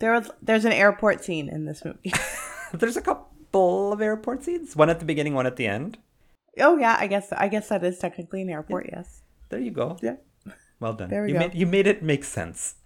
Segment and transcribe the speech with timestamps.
[0.00, 2.12] There was there's an airport scene in this movie.
[2.72, 4.74] There's a couple of airport scenes.
[4.76, 5.98] One at the beginning, one at the end.
[6.58, 8.88] oh yeah, I guess I guess that is technically an airport.
[8.92, 9.22] Yes.
[9.50, 9.96] There you go.
[10.00, 10.16] Yeah.
[10.80, 11.10] Well done.
[11.10, 11.40] There we you go.
[11.40, 12.76] made you made it make sense.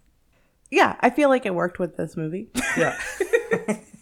[0.71, 2.49] Yeah, I feel like it worked with this movie.
[2.77, 2.97] Yeah.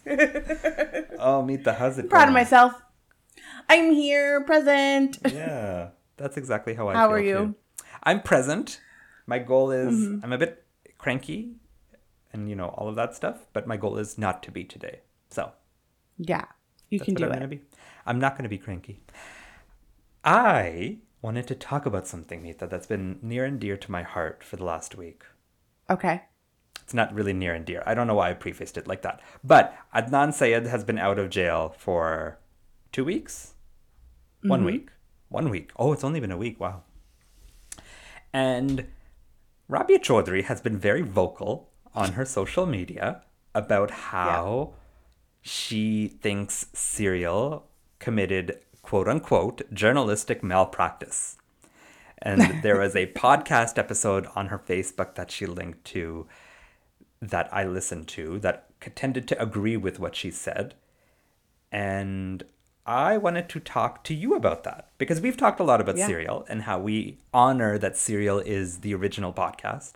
[1.20, 2.09] oh, meet the husband.
[2.09, 2.73] Proud of myself.
[3.70, 5.20] I'm here, present.
[5.31, 6.94] Yeah, that's exactly how I.
[6.94, 7.33] How are you?
[7.38, 7.86] too.
[8.03, 8.81] I'm present.
[9.27, 10.20] My goal is Mm-hmm.
[10.25, 10.64] I'm a bit
[10.98, 11.55] cranky,
[12.34, 13.45] and you know all of that stuff.
[13.53, 15.02] But my goal is not to be today.
[15.30, 15.52] So
[16.17, 16.45] Yeah,
[16.89, 17.34] you can do I'm it.
[17.36, 17.62] gonna be.
[18.06, 19.02] I'm not gonna be cranky.
[20.23, 24.44] I wanted to talk about something, Nita, that's been near and dear to my heart
[24.44, 25.23] for the last week.
[25.89, 26.23] Okay.
[26.81, 27.81] It's not really near and dear.
[27.86, 29.22] I don't know why I prefaced it like that.
[29.44, 32.39] But Adnan Syed has been out of jail for
[32.92, 33.54] two weeks?
[34.42, 34.66] One mm-hmm.
[34.66, 34.89] week.
[35.30, 35.72] One week.
[35.78, 36.59] Oh, it's only been a week.
[36.59, 36.84] Wow.
[38.34, 38.88] And
[39.70, 43.22] Rabia Chaudry has been very vocal on her social media
[43.53, 44.73] about how
[45.41, 47.67] she thinks Serial
[47.99, 51.38] committed quote unquote journalistic malpractice.
[52.21, 56.27] And there was a podcast episode on her Facebook that she linked to
[57.21, 60.75] that I listened to that tended to agree with what she said.
[61.71, 62.44] And
[62.86, 66.08] I wanted to talk to you about that because we've talked a lot about Yeah.
[66.08, 69.94] Serial and how we honor that Serial is the original podcast,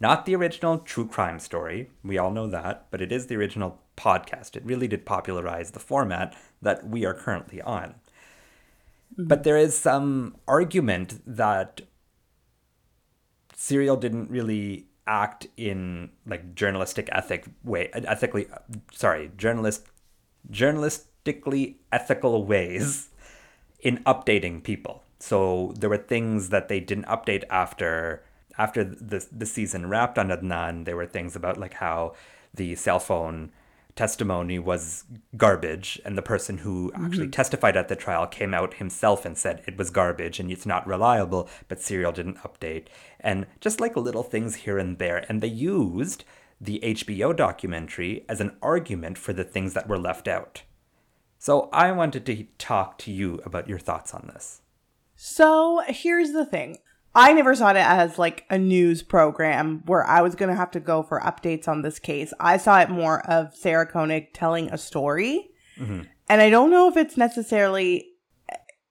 [0.00, 1.90] not the original true crime story.
[2.02, 4.56] We all know that, but it is the original podcast.
[4.56, 7.94] It really did popularize the format that we are currently on.
[9.12, 9.26] Mm-hmm.
[9.26, 11.82] But there is some argument that
[13.54, 18.46] Serial didn't really act in like journalistic ethic way ethically
[18.92, 19.86] sorry journalist
[20.52, 23.08] journalistically ethical ways
[23.80, 28.22] in updating people so there were things that they didn't update after
[28.64, 32.14] after the the season wrapped on Adnan there were things about like how
[32.54, 33.50] the cell phone
[33.96, 35.04] testimony was
[35.36, 37.30] garbage and the person who actually mm-hmm.
[37.30, 40.86] testified at the trial came out himself and said it was garbage and it's not
[40.86, 42.86] reliable but serial didn't update.
[43.20, 45.24] And just like little things here and there.
[45.28, 46.24] And they used
[46.60, 50.62] the HBO documentary as an argument for the things that were left out.
[51.38, 54.62] So I wanted to talk to you about your thoughts on this.
[55.16, 56.78] So here's the thing.
[57.14, 60.70] I never saw it as like a news program where I was going to have
[60.72, 62.32] to go for updates on this case.
[62.38, 65.50] I saw it more of Sarah Koenig telling a story.
[65.78, 66.02] Mm-hmm.
[66.28, 68.06] And I don't know if it's necessarily,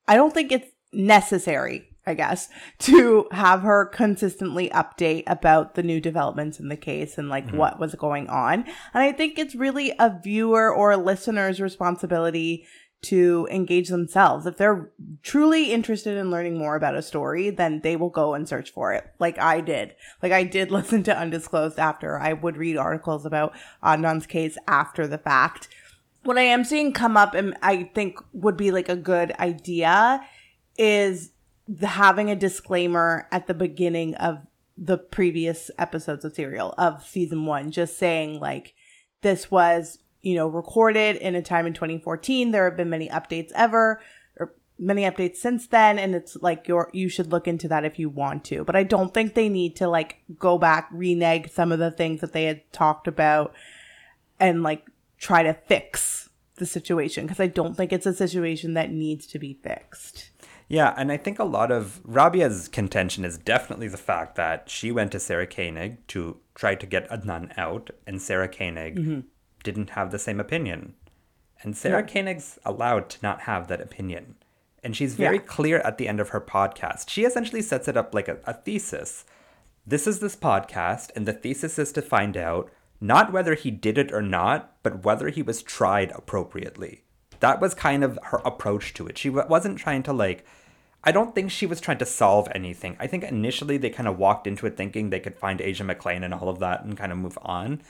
[0.08, 2.50] I don't think it's necessary, I guess,
[2.80, 7.58] to have her consistently update about the new developments in the case and like mm-hmm.
[7.58, 8.66] what was going on.
[8.94, 12.66] And I think it's really a viewer or a listener's responsibility
[13.02, 14.46] to engage themselves.
[14.46, 14.92] If they're
[15.24, 18.94] truly interested in learning more about a story, then they will go and search for
[18.94, 19.96] it, like I did.
[20.22, 22.20] Like I did listen to Undisclosed after.
[22.20, 25.70] I would read articles about Adnan's case after the fact.
[26.24, 30.22] What I am seeing come up and I think would be like a good idea
[30.78, 31.32] is
[31.82, 34.40] having a disclaimer at the beginning of
[34.78, 38.74] the previous episodes of Serial of season one, just saying like
[39.22, 42.52] this was you know recorded in a time in 2014.
[42.52, 44.02] There have been many updates ever
[44.38, 48.00] or many updates since then, and it's like you're you should look into that if
[48.00, 48.64] you want to.
[48.64, 52.22] But I don't think they need to like go back renege some of the things
[52.22, 53.54] that they had talked about
[54.40, 54.86] and like
[55.18, 59.40] try to fix the situation because I don't think it's a situation that needs to
[59.40, 60.30] be fixed.
[60.68, 64.92] Yeah, and I think a lot of Rabia's contention is definitely the fact that she
[64.92, 69.20] went to Sarah Koenig to try to get Adnan out, and Sarah Koenig mm-hmm.
[69.64, 70.96] Didn't have the same opinion.
[71.62, 74.36] And Sarah Koenig's allowed to not have that opinion.
[74.84, 75.44] And she's very Yeah.
[75.44, 77.10] clear at the end of her podcast.
[77.10, 79.26] She essentially sets it up like a, a thesis.
[79.86, 82.70] This is this podcast, and the thesis is to find out
[83.02, 87.04] not whether he did it or not, but whether he was tried appropriately.
[87.42, 89.18] That was kind of her approach to it.
[89.18, 90.46] She wa- wasn't trying to like,
[91.04, 92.98] I don't think she was trying to solve anything.
[93.00, 96.24] I think initially they kind of walked into it thinking they could find Asia McClain
[96.24, 97.82] and all of that and kind of move on.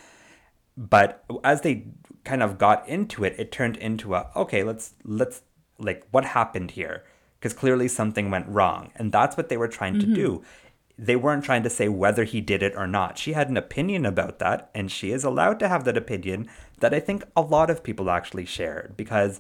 [0.79, 1.87] But as they
[2.23, 5.41] kind of got into it, it turned into a okay, let's let's
[5.77, 7.03] like what happened here
[7.37, 10.29] because clearly something went wrong, and that's what they were trying to do.
[10.29, 11.05] Mm-hmm.
[11.05, 13.17] they weren't trying to say whether he did it or not.
[13.17, 16.49] She had an opinion about that, and she is allowed to have that opinion
[16.79, 19.39] that I think a lot of people actually shared because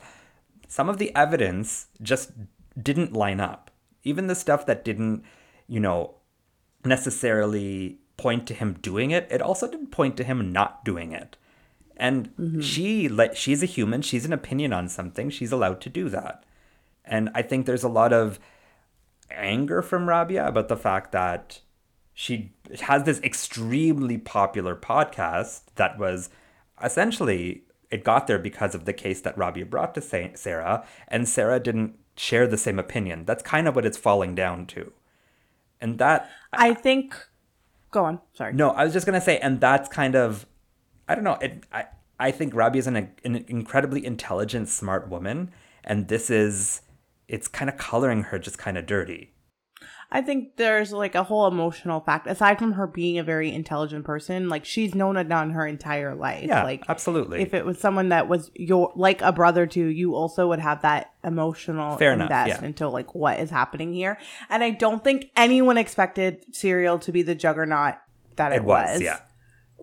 [0.69, 2.31] some of the evidence just
[2.81, 3.71] didn't line up.
[4.03, 5.23] Even the stuff that didn't,
[5.67, 6.15] you know,
[6.85, 11.37] necessarily point to him doing it, it also didn't point to him not doing it.
[11.95, 12.59] And mm-hmm.
[12.59, 16.43] she she's a human, she's an opinion on something, she's allowed to do that.
[17.05, 18.39] And I think there's a lot of
[19.31, 21.61] anger from Rabia about the fact that
[22.13, 22.51] she
[22.81, 26.29] has this extremely popular podcast that was
[26.83, 30.01] essentially it got there because of the case that Rabia brought to
[30.35, 33.25] Sarah, and Sarah didn't share the same opinion.
[33.25, 34.91] That's kind of what it's falling down to.
[35.81, 37.15] And that I think
[37.91, 38.53] go on, sorry.
[38.53, 40.45] No, I was just gonna say, and that's kind of
[41.07, 41.85] I don't know, it I
[42.19, 45.51] I think Rabia is an, an incredibly intelligent, smart woman,
[45.83, 46.81] and this is
[47.27, 49.33] it's kind of coloring her just kind of dirty.
[50.11, 54.05] I think there's like a whole emotional fact aside from her being a very intelligent
[54.05, 54.49] person.
[54.49, 56.47] Like she's known it Adnan her entire life.
[56.47, 57.41] Yeah, like absolutely.
[57.41, 60.81] If it was someone that was your like a brother to you, also would have
[60.81, 62.67] that emotional Fair investment yeah.
[62.67, 64.17] into like what is happening here.
[64.49, 67.95] And I don't think anyone expected Serial to be the juggernaut
[68.37, 69.01] that it, it was, was.
[69.01, 69.19] Yeah.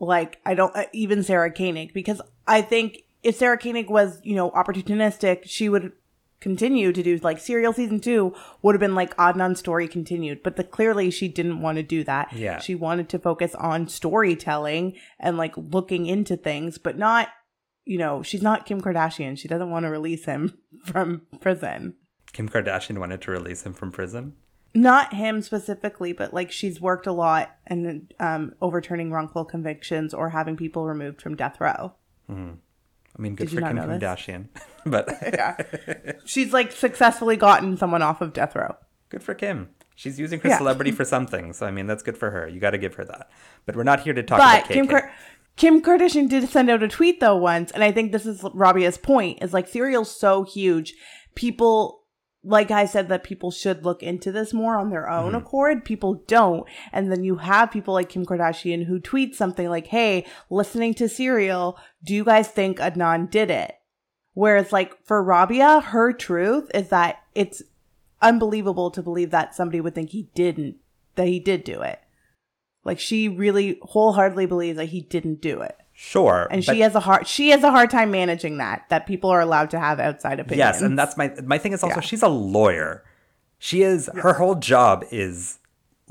[0.01, 4.35] Like I don't uh, even Sarah Koenig because I think if Sarah Koenig was you
[4.35, 5.93] know opportunistic, she would
[6.47, 8.33] continue to do like serial season two
[8.63, 12.05] would have been like Adnan story continued, but the clearly she didn't want to do
[12.05, 12.33] that.
[12.33, 12.61] Yeah.
[12.61, 17.31] She wanted to focus on storytelling and like looking into things, but not,
[17.85, 19.37] you know, she's not Kim Kardashian.
[19.37, 21.95] She doesn't want to release him from prison.
[22.33, 24.35] Kim Kardashian wanted to release him from prison?
[24.73, 30.31] Not him specifically, but like she's worked a lot and um, overturning wrongful convictions or
[30.31, 31.95] having people removed from death row.
[32.31, 32.59] Mm.
[33.17, 34.49] I mean, good Did for Kim Kardashian,
[34.87, 35.57] but yeah,
[36.25, 38.77] she's like successfully gotten someone off of death row.
[39.09, 39.71] Good for Kim.
[39.95, 40.59] She's using her yeah.
[40.59, 42.47] celebrity for something, so I mean that's good for her.
[42.47, 43.31] You got to give her that.
[43.65, 44.89] But we're not here to talk but about Kim.
[44.89, 45.11] Car-
[45.57, 48.99] Kim Kardashian did send out a tweet though once, and I think this is Rabia's
[48.99, 50.95] point: is like Serial's so huge,
[51.35, 52.03] people
[52.47, 55.39] like I said, that people should look into this more on their own mm-hmm.
[55.39, 55.85] accord.
[55.85, 56.65] People don't.
[56.93, 61.09] And then you have people like Kim Kardashian who tweet something like, Hey, listening to
[61.09, 63.75] Serial, do you guys think Adnan did it?
[64.35, 67.63] Whereas like for Rabia, her truth is that it's
[68.23, 70.77] unbelievable to believe that somebody would think he didn't,
[71.17, 72.01] that he did do it.
[72.85, 75.77] Like she really wholeheartedly believes that he didn't do it.
[75.99, 79.31] Sure, and she has a hard she has a hard time managing that that people
[79.31, 80.59] are allowed to have outside opinions.
[80.59, 82.01] Yes, and that's my my thing is also yeah.
[82.03, 83.03] she's a lawyer.
[83.59, 85.59] She is her whole job is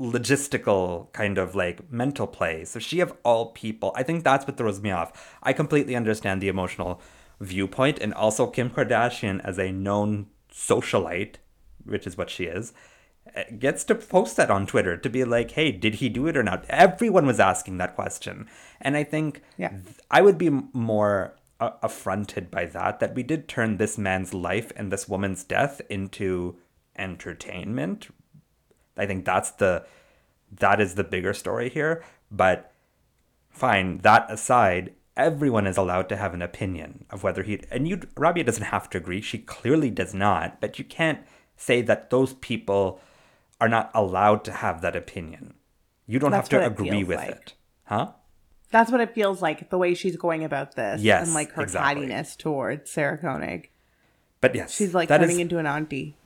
[0.00, 2.64] logistical kind of like mental play.
[2.64, 5.38] So she of all people, I think that's what throws me off.
[5.44, 7.00] I completely understand the emotional
[7.38, 11.36] viewpoint and also Kim Kardashian as a known socialite,
[11.84, 12.72] which is what she is
[13.58, 16.42] gets to post that on Twitter to be like, hey, did he do it or
[16.42, 16.64] not?
[16.68, 18.48] Everyone was asking that question.
[18.80, 19.72] And I think yeah.
[20.10, 24.72] I would be more uh, affronted by that, that we did turn this man's life
[24.76, 26.56] and this woman's death into
[26.96, 28.08] entertainment.
[28.96, 29.86] I think that's the
[30.52, 32.04] that is the bigger story here.
[32.30, 32.72] But
[33.50, 38.00] fine, that aside, everyone is allowed to have an opinion of whether he and you
[38.16, 39.20] Rabia doesn't have to agree.
[39.20, 41.20] She clearly does not, but you can't
[41.56, 43.00] say that those people
[43.60, 45.54] are not allowed to have that opinion.
[46.06, 47.30] You don't That's have to agree with like.
[47.30, 47.54] it.
[47.84, 48.12] Huh?
[48.70, 51.00] That's what it feels like, the way she's going about this.
[51.00, 51.26] Yes.
[51.26, 52.06] And like her exactly.
[52.06, 53.70] cattiness towards Sarah Koenig.
[54.40, 54.74] But yes.
[54.74, 56.16] She's like turning is, into an auntie.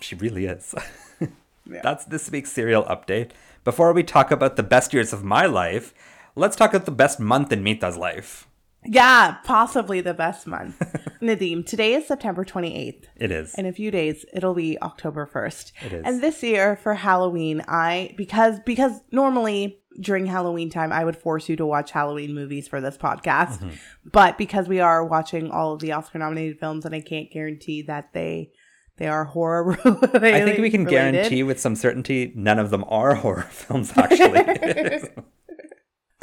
[0.00, 0.74] She really is.
[1.20, 1.80] yeah.
[1.82, 3.30] That's this week's serial update.
[3.64, 5.94] Before we talk about the best years of my life,
[6.34, 8.46] let's talk about the best month in Mita's life.
[8.88, 10.78] Yeah, possibly the best month.
[11.22, 13.04] Nadim, today is September 28th.
[13.16, 13.54] It is.
[13.54, 15.72] In a few days, it'll be October 1st.
[15.86, 16.04] It is.
[16.04, 21.48] And this year for Halloween, I because because normally during Halloween time, I would force
[21.48, 23.58] you to watch Halloween movies for this podcast.
[23.58, 23.70] Mm-hmm.
[24.12, 27.82] But because we are watching all of the Oscar nominated films and I can't guarantee
[27.82, 28.50] that they
[28.98, 31.12] they are horror I think we can related.
[31.12, 35.00] guarantee with some certainty none of them are horror films actually.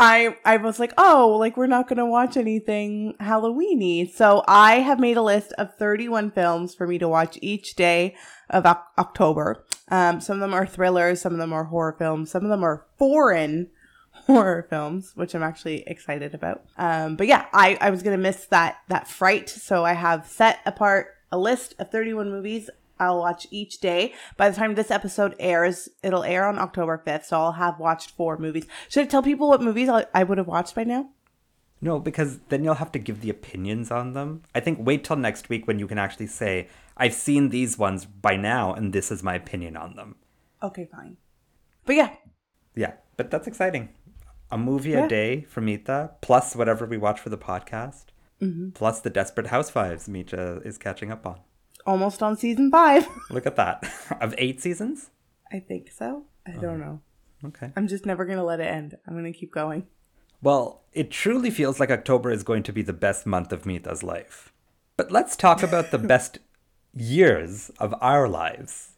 [0.04, 4.12] I I was like, oh, like we're not gonna watch anything Halloweeny.
[4.14, 8.16] So I have made a list of 31 films for me to watch each day
[8.50, 9.64] of o- October.
[9.88, 12.66] Um, some of them are thrillers, some of them are horror films, some of them
[12.66, 13.70] are foreign
[14.28, 16.64] horror films, which I'm actually excited about.
[16.78, 20.60] Um, but yeah, I I was gonna miss that that fright, so I have set
[20.66, 22.70] apart a list of 31 movies
[23.04, 24.14] I'll watch each day.
[24.38, 28.12] By the time this episode airs, it'll air on October 5th, so I'll have watched
[28.12, 28.66] four movies.
[28.90, 31.10] Should I tell people what movies I would have watched by now?
[31.82, 34.44] No, because then you'll have to give the opinions on them.
[34.56, 38.06] I think wait till next week when you can actually say, I've seen these ones
[38.06, 40.16] by now, and this is my opinion on them.
[40.62, 41.18] Okay, fine.
[41.86, 42.12] But yeah,
[42.76, 43.90] Yeah, but that's exciting.
[44.50, 45.06] A movie Yeah.
[45.06, 48.06] a day for Mita, plus whatever we watch for the podcast,
[48.42, 48.70] Mm-hmm.
[48.72, 51.40] plus the Desperate Housewives Mita is catching up on.
[51.86, 53.08] Almost on season five.
[53.30, 53.84] Look at that.
[54.22, 55.10] of eight seasons?
[55.52, 56.26] I think so.
[56.48, 57.02] I don't know.
[57.46, 57.72] Okay.
[57.76, 58.98] I'm just never gonna let it end.
[59.08, 59.88] I'm gonna keep going.
[60.42, 64.04] Well, it truly feels like October is going to be the best month of Mita's
[64.04, 64.52] life.
[64.98, 66.40] But let's talk about the best
[66.94, 68.92] years of our lives.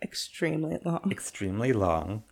[0.00, 1.08] Extremely long.
[1.10, 2.22] extremely long.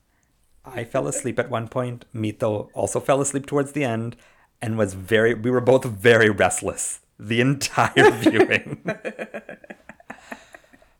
[0.65, 2.05] I fell asleep at one point.
[2.13, 4.15] Mita also fell asleep towards the end
[4.63, 8.85] and was very, we were both very restless the entire viewing.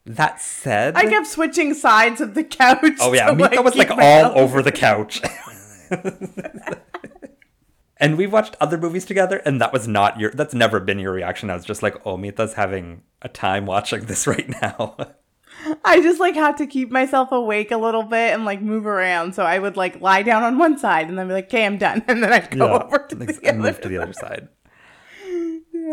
[0.07, 2.97] that said, I kept switching sides of the couch.
[3.01, 5.21] oh yeah, to, Mita was like all over the couch.
[7.99, 11.13] and we've watched other movies together, and that was not your, that's never been your
[11.13, 11.51] reaction.
[11.51, 14.97] I was just like, oh, Mita's having a time watching this right now.
[15.85, 19.35] I just like had to keep myself awake a little bit and like move around.
[19.35, 21.79] So I would like lie down on one side and then be like, "Okay, I'm
[21.79, 23.71] done," and then I'd go over to Like, the and other.
[23.71, 24.49] move to the other side.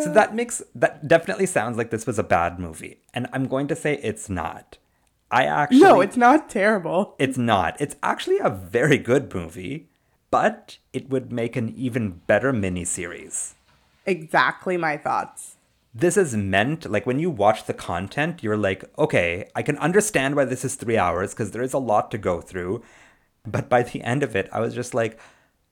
[0.04, 3.68] So that makes that definitely sounds like this was a bad movie, and I'm going
[3.68, 4.78] to say it's not.
[5.30, 7.16] I actually No, it's not terrible.
[7.18, 7.80] it's not.
[7.80, 9.88] It's actually a very good movie,
[10.30, 13.54] but it would make an even better miniseries.
[14.06, 15.56] Exactly my thoughts.
[15.94, 20.36] This is meant like when you watch the content, you're like, okay, I can understand
[20.36, 22.82] why this is three hours because there is a lot to go through.
[23.46, 25.20] But by the end of it, I was just like,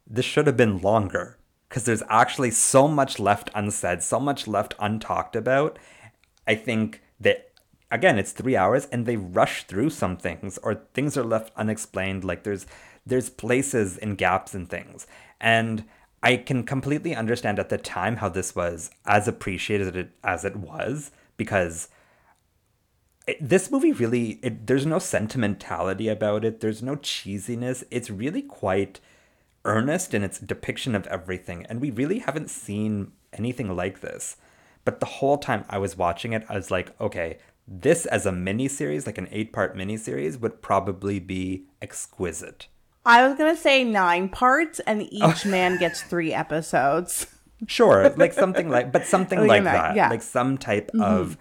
[0.05, 1.37] this should have been longer
[1.69, 5.77] because there's actually so much left unsaid, so much left untalked about.
[6.47, 7.51] I think that
[7.91, 12.23] again, it's three hours and they rush through some things or things are left unexplained.
[12.23, 12.65] Like there's
[13.05, 15.07] there's places and gaps and things.
[15.39, 15.85] And
[16.21, 21.11] I can completely understand at the time how this was as appreciated as it was
[21.37, 21.87] because
[23.27, 28.41] it, this movie really it, there's no sentimentality about it there's no cheesiness it's really
[28.41, 28.99] quite
[29.65, 34.37] earnest in its depiction of everything and we really haven't seen anything like this
[34.85, 37.37] but the whole time i was watching it i was like okay
[37.67, 42.67] this as a mini series like an eight part mini series would probably be exquisite
[43.05, 45.07] I was gonna say nine parts, and Oh.
[45.31, 47.27] each man gets three episodes.
[47.65, 50.03] Sure, like something like, but something Like like that, yeah.
[50.03, 50.11] Mm-hmm.
[50.11, 51.35] like some type of, uh,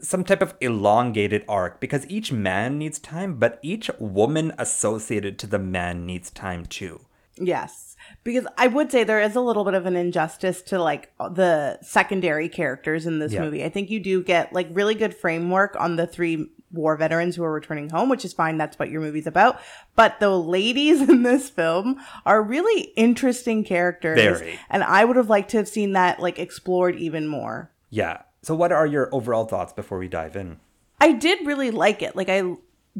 [0.00, 5.46] some type of elongated arc, because each man needs time, but each woman associated to
[5.46, 7.00] the man needs time too.
[7.36, 7.96] Yes.
[8.22, 11.78] Because I would say there is a little bit of an injustice to like the
[11.82, 13.40] secondary characters in this Yeah.
[13.40, 13.64] movie.
[13.64, 17.42] I think you do get like really good framework on the three war veterans who
[17.44, 18.58] are returning home, which is fine.
[18.58, 19.60] That's what your movie's about.
[19.96, 24.20] But the ladies in this film are really interesting characters.
[24.20, 24.58] Very.
[24.70, 27.70] And I would have liked to have seen that like explored even more.
[27.90, 28.22] Yeah.
[28.44, 30.58] So, what are your overall thoughts before we dive in?
[31.00, 32.14] I did really like it.
[32.14, 32.42] Like I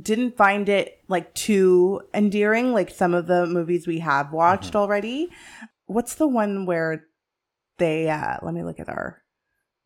[0.00, 4.78] didn't find it like too endearing like some of the movies we have watched Mm-hmm.
[4.78, 5.30] already.
[5.86, 7.04] What's the one where
[7.78, 9.22] they uh let me look at our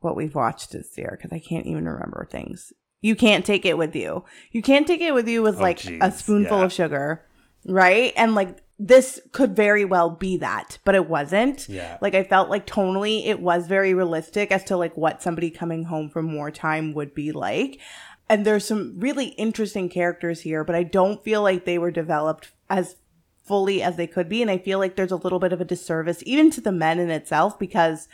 [0.01, 2.73] what we've watched this year cuz I can't even remember things.
[3.01, 4.25] You can't take it with you.
[4.53, 6.65] You can't take it with you with Oh, like a spoonful yeah.
[6.65, 7.25] of sugar,
[7.67, 8.13] right?
[8.17, 11.69] And like this could very well be that, but it wasn't.
[11.69, 11.99] Yeah.
[12.01, 15.85] Like I felt like tonally it was very realistic as to like what somebody coming
[15.85, 17.81] home from wartime would be like.
[18.29, 22.53] And there's some really interesting characters here, but I don't feel like they were developed
[22.71, 22.97] as
[23.45, 24.43] fully as they could be.
[24.43, 27.01] And I feel like there's a little bit of a disservice even to the men
[27.01, 28.07] in itself because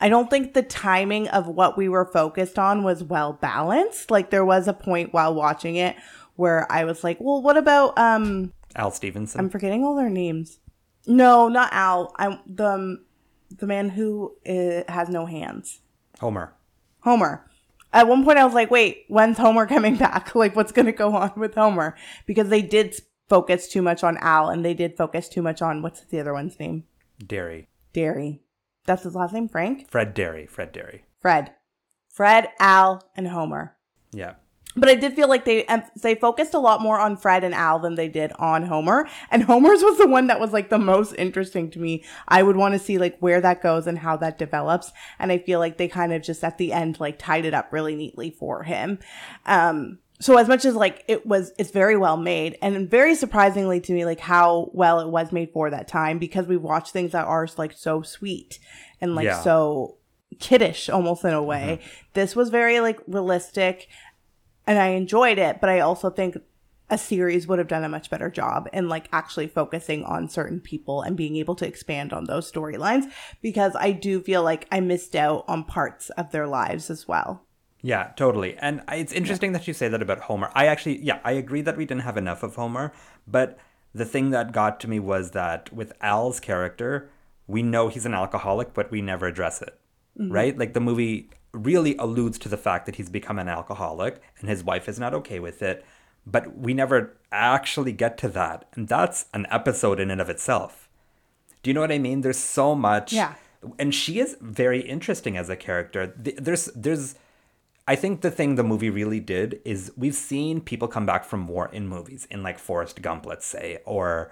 [0.00, 4.10] I don't think the timing of what we were focused on was well balanced.
[4.10, 5.96] Like there was a point while watching it
[6.36, 9.40] where I was like, "Well, what about um Al Stephenson.
[9.40, 10.60] I'm forgetting all their names.
[11.06, 12.14] No, not Al.
[12.16, 13.04] I'm the um,
[13.50, 15.80] the man who uh, has no hands.
[16.20, 16.54] Homer.
[17.00, 17.44] Homer.
[17.92, 20.34] At one point, I was like, "Wait, when's Homer coming back?
[20.34, 22.94] Like, what's going to go on with Homer?" Because they did
[23.28, 26.32] focus too much on Al, and they did focus too much on what's the other
[26.32, 26.84] one's name?
[27.24, 27.68] Derry.
[27.92, 28.42] Derry.
[28.86, 29.90] That's his last name, Frank.
[29.90, 30.46] Fred Derry.
[30.46, 31.04] Fred Derry.
[31.20, 31.52] Fred.
[32.08, 33.76] Fred, Al, and Homer.
[34.12, 34.34] Yeah.
[34.78, 35.66] But I did feel like they
[36.00, 39.08] they focused a lot more on Fred and Al than they did on Homer.
[39.30, 42.04] And Homer's was the one that was like the most interesting to me.
[42.28, 44.92] I would want to see like where that goes and how that develops.
[45.18, 47.72] And I feel like they kind of just at the end like tied it up
[47.72, 48.98] really neatly for him.
[49.46, 53.80] Um so as much as like it was it's very well made and very surprisingly
[53.80, 57.12] to me like how well it was made for that time because we watch things
[57.12, 58.58] that are like so sweet
[59.00, 59.40] and like Yeah.
[59.40, 59.96] so
[60.40, 61.80] kiddish almost in a way.
[62.14, 63.88] This was very like realistic
[64.68, 66.36] and I enjoyed it, but I also think
[66.90, 70.60] a series would have done a much better job in like actually focusing on certain
[70.60, 73.10] people and being able to expand on those storylines
[73.40, 77.46] because I do feel like I missed out on parts of their lives as well.
[77.80, 78.56] Yeah, totally.
[78.58, 80.50] And it's interesting that you say that about Homer.
[80.54, 82.92] I actually, yeah, I agree that we didn't have enough of Homer,
[83.26, 83.58] but
[83.94, 87.10] the thing that got to me was that with Al's character,
[87.46, 89.78] we know he's an alcoholic, but we never address it,
[90.18, 90.30] mm-hmm.
[90.30, 90.58] right?
[90.58, 94.62] Like the movie really alludes to the fact that he's become an alcoholic and his
[94.62, 95.84] wife is not okay with it,
[96.26, 98.68] but we never actually get to that.
[98.74, 100.88] And that's an episode in and of itself.
[101.62, 102.20] Do you know what I mean?
[102.20, 103.12] There's so much.
[103.12, 103.34] Yeah.
[103.78, 106.14] And she is very interesting as a character.
[106.16, 107.16] There's there's
[107.88, 111.48] I think the thing the movie really did is we've seen people come back from
[111.48, 114.30] war in movies, in like Forrest Gump, let's say, or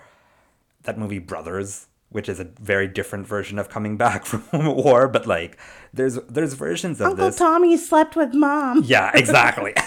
[0.83, 5.27] that movie Brothers, which is a very different version of coming back from war, but
[5.27, 5.59] like
[5.93, 7.37] there's there's versions of Uncle this.
[7.37, 8.83] Tommy slept with mom.
[8.85, 9.75] Yeah, exactly.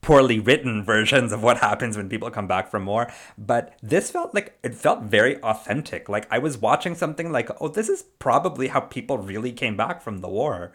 [0.00, 3.12] Poorly written versions of what happens when people come back from war.
[3.38, 6.08] But this felt like it felt very authentic.
[6.08, 10.02] Like I was watching something like, oh, this is probably how people really came back
[10.02, 10.72] from the war.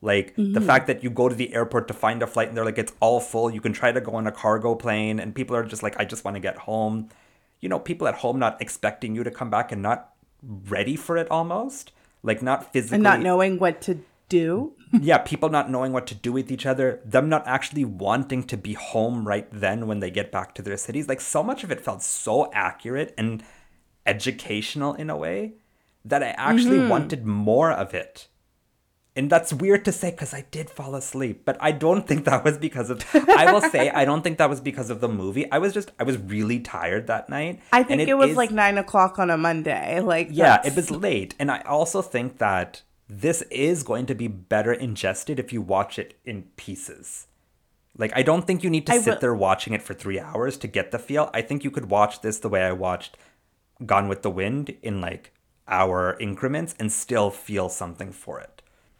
[0.00, 0.64] Like the mm-hmm.
[0.64, 2.92] fact that you go to the airport to find a flight and they're like, it's
[3.00, 3.50] all full.
[3.50, 6.04] You can try to go on a cargo plane and people are just like, I
[6.04, 7.08] just want to get home.
[7.60, 10.10] You know, people at home not expecting you to come back and not
[10.42, 11.92] ready for it almost.
[12.22, 14.74] Like not physically And not knowing what to do.
[14.92, 18.56] yeah, people not knowing what to do with each other, them not actually wanting to
[18.56, 21.08] be home right then when they get back to their cities.
[21.08, 23.42] Like so much of it felt so accurate and
[24.06, 25.54] educational in a way
[26.04, 26.88] that I actually mm-hmm.
[26.88, 28.28] wanted more of it.
[29.18, 32.44] And that's weird to say because I did fall asleep, but I don't think that
[32.44, 33.04] was because of.
[33.14, 35.50] I will say I don't think that was because of the movie.
[35.50, 37.60] I was just I was really tired that night.
[37.72, 39.98] I think it, was is- like nine o'clock on a Monday.
[40.00, 41.34] Like yeah, that's- it was late.
[41.40, 45.98] And I also think that this is going to be better ingested if you watch
[45.98, 47.26] it in pieces.
[47.96, 50.20] Like, I don't think you need to I sit will- there watching it for three
[50.20, 51.28] hours to get the feel.
[51.34, 53.16] I think you could watch this the way I watched
[53.84, 55.32] Gone with the Wind in like
[55.66, 58.57] hour increments and still feel something for it.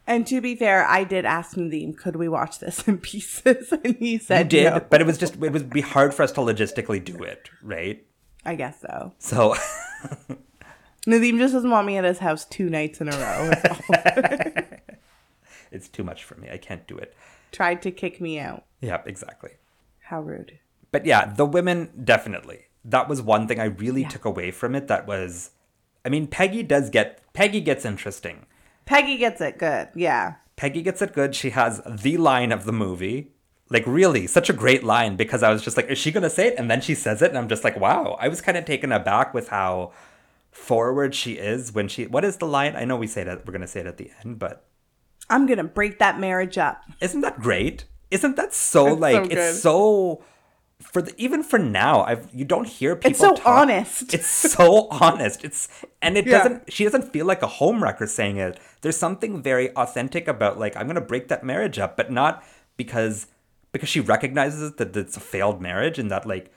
[0.09, 3.73] And to be fair, I did ask Nadeem, could we watch this in pieces?
[3.85, 4.81] And he said, You did, no.
[4.89, 8.05] but it was just, it would be hard for us to logistically do it, right?
[8.45, 9.13] I guess so.
[9.19, 9.55] So,
[11.07, 14.55] Nadeem just doesn't want me at his house two nights in a row.
[15.71, 16.49] It's too much for me.
[16.51, 17.15] I can't do it.
[17.53, 18.65] Tried to kick me out.
[18.81, 19.51] Yeah, exactly.
[20.01, 20.59] How rude.
[20.91, 22.61] but yeah, the women definitely.
[22.87, 24.89] That was one thing I really took away from it.
[24.89, 25.51] That was,
[26.07, 28.47] I mean, Peggy does get Peggy gets interesting.
[28.89, 29.89] Peggy gets it good.
[29.95, 30.35] Yeah.
[30.57, 31.35] Peggy gets it good.
[31.35, 33.33] She has the line of the movie.
[33.71, 36.49] Like really, such a great line because I was just like, is she gonna say
[36.49, 36.55] it?
[36.57, 38.17] And then she says it, and I'm just like, wow.
[38.19, 39.93] I was kind of taken aback with how
[40.51, 42.07] forward she is when she.
[42.07, 42.75] What is the line?
[42.77, 44.65] I know we say that we're gonna say it at the end, but
[45.31, 46.83] I'm going to break that marriage up.
[47.01, 47.85] isn't that great?
[48.11, 49.33] Isn't that so It's like good.
[49.37, 50.25] it's so
[50.81, 54.15] for the even for now I've you don't hear people It's so talk- honest.
[54.15, 55.45] It's so honest.
[55.45, 55.69] It's
[56.01, 56.39] and it Yeah.
[56.39, 58.59] doesn't she doesn't feel like a homewrecker saying it.
[58.83, 62.45] There's something very authentic about like I'm going to break that marriage up, but not
[62.77, 63.27] because
[63.73, 66.51] because she recognizes that it's a failed marriage and that like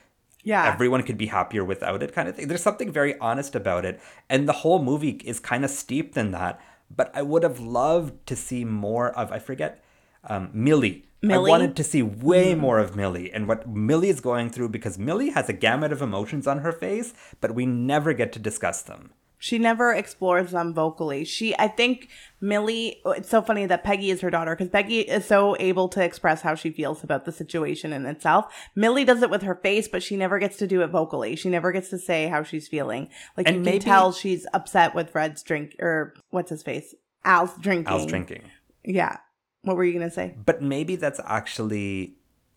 [0.44, 0.72] Yeah.
[0.72, 2.46] everyone could be happier without it kind of thing.
[2.48, 4.00] There's something very honest about it.
[4.30, 6.60] And the whole movie is kind of steeped in that.
[6.94, 9.82] But I would have loved to see more of I forget
[10.24, 11.04] um, Millie.
[11.24, 11.50] Millie?
[11.50, 14.98] I wanted to see way more of Millie and what Millie is going through because
[14.98, 18.82] Millie has a gamut of emotions on her face, but we never get to discuss
[18.82, 19.12] them.
[19.38, 21.24] She never explores them vocally.
[21.24, 22.08] She, I think,
[22.40, 23.00] Millie.
[23.04, 26.42] It's so funny that Peggy is her daughter because Peggy is so able to express
[26.42, 28.52] how she feels about the situation in itself.
[28.76, 31.34] Millie does it with her face, but she never gets to do it vocally.
[31.34, 33.08] She never gets to say how she's feeling.
[33.36, 36.94] Like And you maybe- can tell she's upset with Fred's drink or what's his face,
[37.24, 37.92] Al's drinking.
[37.92, 38.42] Al's drinking.
[38.84, 39.16] Yeah.
[39.62, 40.34] What were you gonna say?
[40.44, 42.14] But maybe that's actually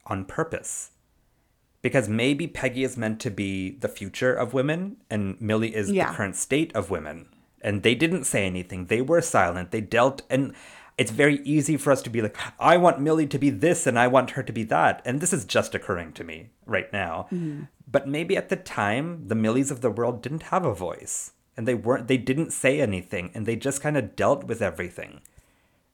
[0.07, 0.91] on purpose.
[1.81, 6.09] Because maybe Peggy is meant to be the future of women and Millie is Yeah.
[6.09, 7.27] the current state of women.
[7.61, 8.87] And they didn't say anything.
[8.87, 9.71] They were silent.
[9.71, 10.53] They dealt and
[10.97, 13.99] it's very easy for us to be like, I want Millie to be this and
[13.99, 15.01] I want her to be that.
[15.05, 17.27] And this is just occurring to me right now.
[17.31, 17.63] Mm-hmm.
[17.91, 21.33] But maybe at the time, the Millies of the world didn't have a voice.
[21.57, 25.21] And they weren't they didn't say anything and they just kind of dealt with everything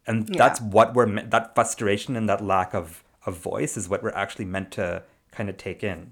[0.07, 0.37] and Yeah.
[0.37, 4.45] that's what we're that frustration and that lack of of voice is what we're actually
[4.45, 6.11] meant to kind of take in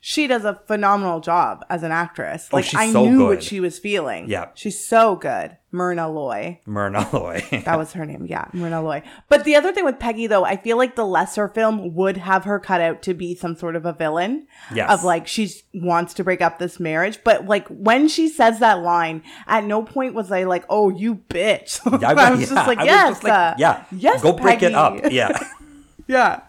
[0.00, 2.48] She does a phenomenal job as an actress.
[2.52, 3.28] Oh, Like I so knew good.
[3.28, 4.28] what she was feeling.
[4.28, 4.50] Yeah.
[4.54, 5.56] She's so good.
[5.70, 6.60] Myrna Loy.
[6.64, 8.24] myrna loy That was her name.
[8.24, 9.02] Yeah, Myrna Loy.
[9.28, 12.44] But the other thing with Peggy, though, I feel like the lesser film would have
[12.44, 14.46] her cut out to be some sort of a villain.
[14.74, 14.90] Yes.
[14.90, 17.18] Of like, she wants to break up this marriage.
[17.24, 21.16] But like, when she says that line, at no point was I like, oh, you
[21.16, 21.80] bitch.
[22.00, 23.08] Yeah, I was yeah, just like, I was yes.
[23.10, 24.22] just like, uh, yeah Yes.
[24.22, 25.36] go break it up yeah
[26.06, 26.42] Yeah.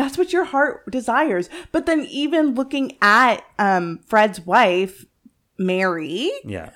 [0.00, 1.50] That's what your heart desires.
[1.72, 5.04] But then even looking at um Fred's wife,
[5.58, 6.30] Mary.
[6.44, 6.70] yeah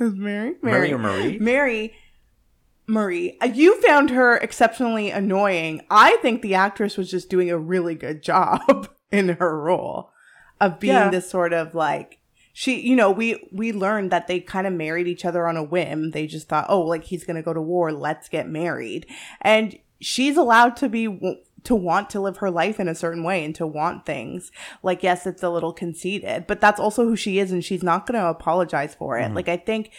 [0.00, 0.56] Is Mary?
[0.60, 1.38] Mary or Marie?
[1.38, 1.94] Mary.
[2.88, 3.36] Marie.
[3.40, 5.82] Uh, You found her exceptionally annoying.
[5.90, 10.10] I think the actress was just doing a really good job in her role
[10.60, 11.10] of being Yeah.
[11.10, 12.18] this sort of like
[12.52, 15.62] she you know we we learned that they kind of married each other on a
[15.62, 19.06] whim they just thought oh like he's gonna go to war let's get married
[19.40, 21.06] and she's allowed to be
[21.64, 24.52] to want to live her life in a certain way and to want things.
[24.82, 28.06] Like yes it's a little conceited but that's also who she is and she's not
[28.06, 29.24] going to apologize for it.
[29.24, 29.34] Mm-hmm.
[29.34, 29.92] Like i think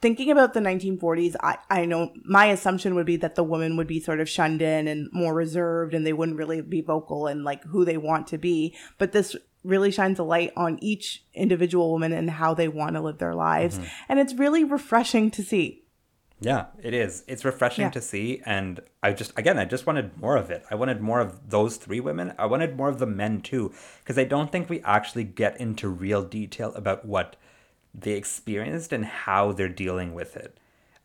[0.00, 3.86] thinking about the 1940s I, I know my assumption would be that the women would
[3.86, 7.44] be sort of shunned in and more reserved and they wouldn't really be vocal and
[7.44, 8.74] like who they want to be.
[8.98, 13.00] But this really shines a light on each individual woman and how they want to
[13.02, 13.76] live their lives.
[13.76, 13.88] Mm-hmm.
[14.08, 15.79] And it's really refreshing to see
[16.40, 17.22] yeah it is.
[17.28, 17.90] It's refreshing Yeah.
[17.90, 20.64] to see and i just again i just wanted more of it.
[20.70, 22.32] I wanted more of those three women.
[22.38, 25.88] I wanted more of the men too because i don't think we actually get into
[25.88, 27.36] real detail about what
[27.94, 30.58] they experienced and how they're dealing with it.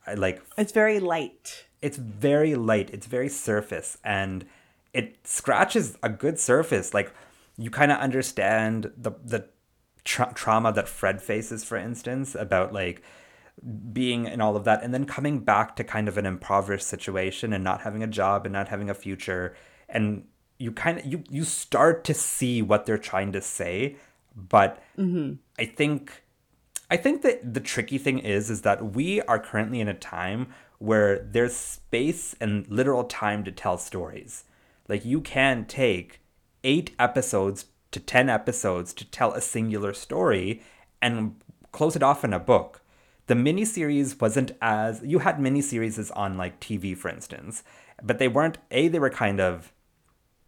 [0.08, 1.66] I, like it's very light.
[1.82, 2.90] It's very light.
[2.94, 4.46] It's very surface and
[4.94, 6.94] it scratches a good surface.
[6.94, 7.12] Like
[7.58, 9.50] you kind of understand the the
[10.04, 13.02] tra- trauma that fred faces for instance about like
[13.94, 17.54] being in all of that and then coming back to kind of an impoverished situation
[17.54, 19.56] and not having a job and not having a future
[19.90, 20.26] and
[20.60, 23.96] you kind of you you start to see what they're trying to say
[24.36, 25.34] but mm-hmm.
[25.58, 26.26] i think
[26.90, 30.48] I think that the tricky thing is is that we are currently in a time
[30.78, 34.44] where there's space and literal time to tell stories.
[34.88, 36.22] Like you can take
[36.64, 40.62] 8 episodes to 10 episodes to tell a singular story
[41.02, 41.36] and
[41.72, 42.82] close it off in a book.
[43.28, 47.64] The miniseries wasn't as you had miniseries on like TV for instance,
[48.04, 49.74] but they weren't a they were kind of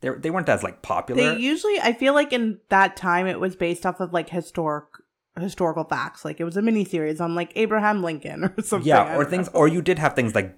[0.02, 1.36] they, they weren't as like popular.
[1.36, 4.86] They usually, I feel like in that time, it was based off of like historic
[5.40, 6.24] historical facts.
[6.26, 8.88] Like it was a mini series on like Abraham Lincoln or something.
[8.88, 10.58] Yeah, or things, or you did have things like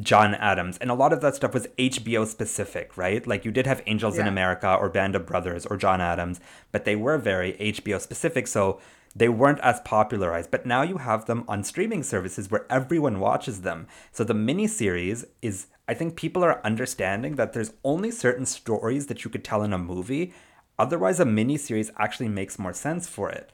[0.00, 3.26] John Adams, and a lot of that stuff was HBO specific, right?
[3.26, 6.86] Like you did have Angels in America or Band of Brothers or John Adams, but
[6.86, 8.80] they were very HBO specific, so
[9.14, 10.50] they weren't as popularized.
[10.50, 13.86] But now you have them on streaming services where everyone watches them.
[14.10, 19.24] So the miniseries is, I think people are understanding that there's only certain stories that
[19.24, 20.32] you could tell in a movie.
[20.78, 23.52] Otherwise, a miniseries actually makes more sense for it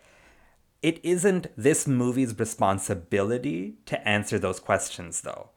[0.82, 5.50] it isn't this movie's responsibility to answer those questions though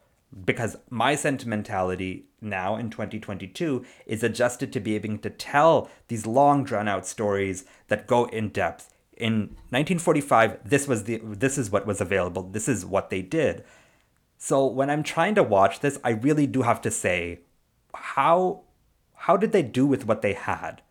[0.44, 6.64] because my sentimentality now in 2022 is adjusted to be able to tell these long
[6.64, 11.86] drawn out stories that go in depth in 1945 this was the this is what
[11.86, 13.62] was available this is what they did
[14.38, 17.40] so when i'm trying to watch this i really do have to say
[17.94, 18.62] how
[19.14, 20.82] how did they do with what they had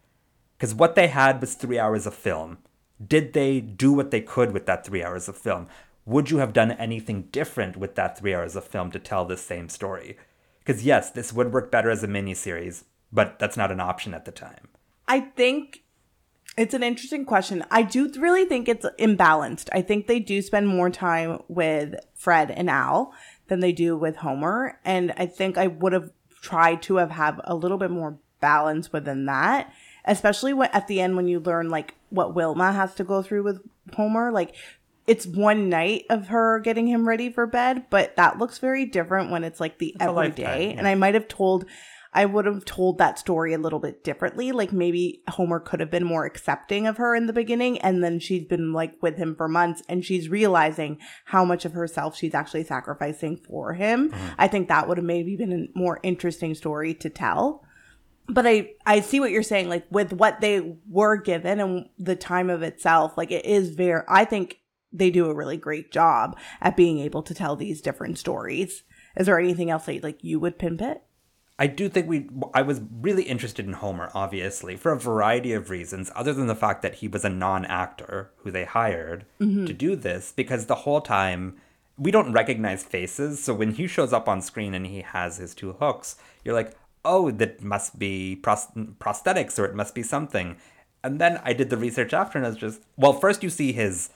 [0.61, 2.59] because what they had was three hours of film.
[3.03, 5.67] Did they do what they could with that three hours of film?
[6.05, 9.41] Would you have done anything different with that three hours of film to tell this
[9.41, 10.19] same story?
[10.59, 14.25] Because yes, this would work better as a miniseries, but that's not an option at
[14.25, 14.67] the time.
[15.07, 15.81] I think
[16.57, 17.63] it's an interesting question.
[17.71, 19.69] I do really think it's imbalanced.
[19.71, 23.13] I think they do spend more time with Fred and Al
[23.47, 26.11] than they do with Homer, and I think I would have
[26.41, 29.71] tried to have have a little bit more balance within that,
[30.05, 33.43] especially when at the end when you learn like what Wilma has to go through
[33.43, 33.61] with
[33.93, 34.55] Homer, like
[35.07, 39.31] it's one night of her getting him ready for bed, but that looks very different
[39.31, 40.67] when it's like the a every lifetime, yeah.
[40.77, 41.65] And I might have told
[42.13, 44.51] I would have told that story a little bit differently.
[44.51, 48.19] Like maybe Homer could have been more accepting of her in the beginning, and then
[48.19, 52.33] she's been like with him for months and she's realizing how much of herself she's
[52.33, 54.09] actually sacrificing for him.
[54.09, 54.27] Mm-hmm.
[54.37, 57.63] I think that would have maybe been a more interesting story to tell.
[58.27, 62.15] But I I see what you're saying, like with what they were given and the
[62.15, 64.59] time of itself, like it is very I think
[64.93, 68.83] they do a really great job at being able to tell these different stories.
[69.15, 70.99] Is there anything else that like you would pinpoint?
[71.61, 72.27] I do think we.
[72.55, 76.55] I was really interested in Homer, obviously, for a variety of reasons, other than the
[76.55, 79.67] fact that he was a non actor who they hired mm-hmm.
[79.67, 81.55] to do this, because the whole time
[81.99, 83.43] we don't recognize faces.
[83.43, 86.75] So when he shows up on screen and he has his two hooks, you're like,
[87.05, 90.57] oh, that must be pros- prosthetics or it must be something.
[91.03, 93.71] And then I did the research after and I was just, well, first you see
[93.71, 94.09] his.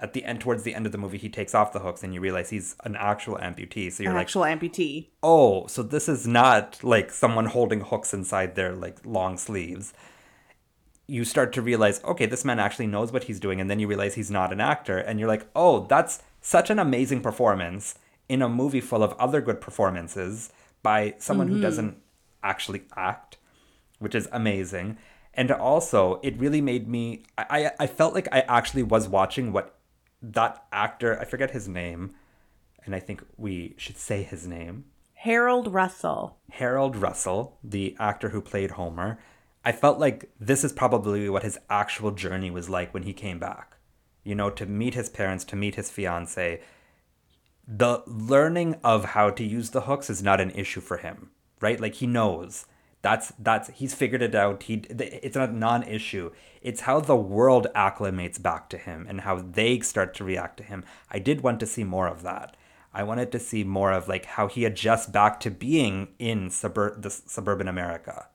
[0.00, 2.12] At the end, towards the end of the movie, he takes off the hooks, and
[2.12, 3.92] you realize he's an actual amputee.
[3.92, 5.10] So you're An like, actual amputee.
[5.22, 9.92] oh, so this is not like someone holding hooks inside their like long sleeves.
[11.06, 13.86] You start to realize, okay, this man actually knows what he's doing, and then you
[13.86, 17.96] realize he's not an actor, and you're like, oh, that's such an amazing performance
[18.28, 20.50] in a movie full of other good performances
[20.82, 21.62] by someone who mm-hmm.
[21.62, 21.96] doesn't
[22.42, 23.36] actually act,
[23.98, 24.96] which is amazing.
[25.34, 27.22] And also, it really made me.
[27.38, 29.74] I I felt like I actually was watching what
[30.22, 31.18] that actor.
[31.20, 32.14] I forget his name,
[32.84, 34.84] and I think we should say his name.
[35.14, 36.38] Harold Russell.
[36.50, 39.18] Harold Russell, the actor who played Homer,
[39.64, 43.38] I felt like this is probably what his actual journey was like when he came
[43.38, 43.76] back.
[44.24, 46.60] You know, to meet his parents, to meet his fiance.
[47.66, 51.30] The learning of how to use the hooks is not an issue for him,
[51.60, 51.80] right?
[51.80, 52.66] Like he knows.
[53.02, 54.62] That's that's he's figured it out.
[54.62, 56.30] He it's not a non-issue.
[56.62, 60.62] It's how the world acclimates back to him and how they start to react to
[60.62, 60.84] him.
[61.10, 62.56] I did want to see more of that.
[62.94, 67.00] I wanted to see more of like how he adjusts back to being in subur-
[67.00, 68.28] the suburban America.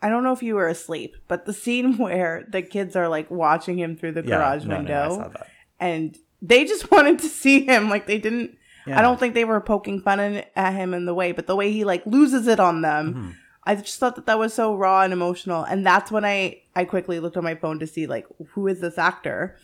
[0.00, 3.30] I don't know if you were asleep, but the scene where the kids are like
[3.30, 5.48] watching him through the garage no, no, window that.
[5.80, 7.88] and they just wanted to see him.
[7.90, 8.98] Like they didn't Yeah.
[8.98, 11.56] I don't think they were poking fun in, at him in the way, but the
[11.56, 13.14] way he like loses it on them.
[13.14, 13.30] Mm-hmm.
[13.66, 15.62] I just thought that that was so raw and emotional.
[15.64, 18.80] And that's when I I quickly looked on my phone to see like who is
[18.80, 19.56] this actor?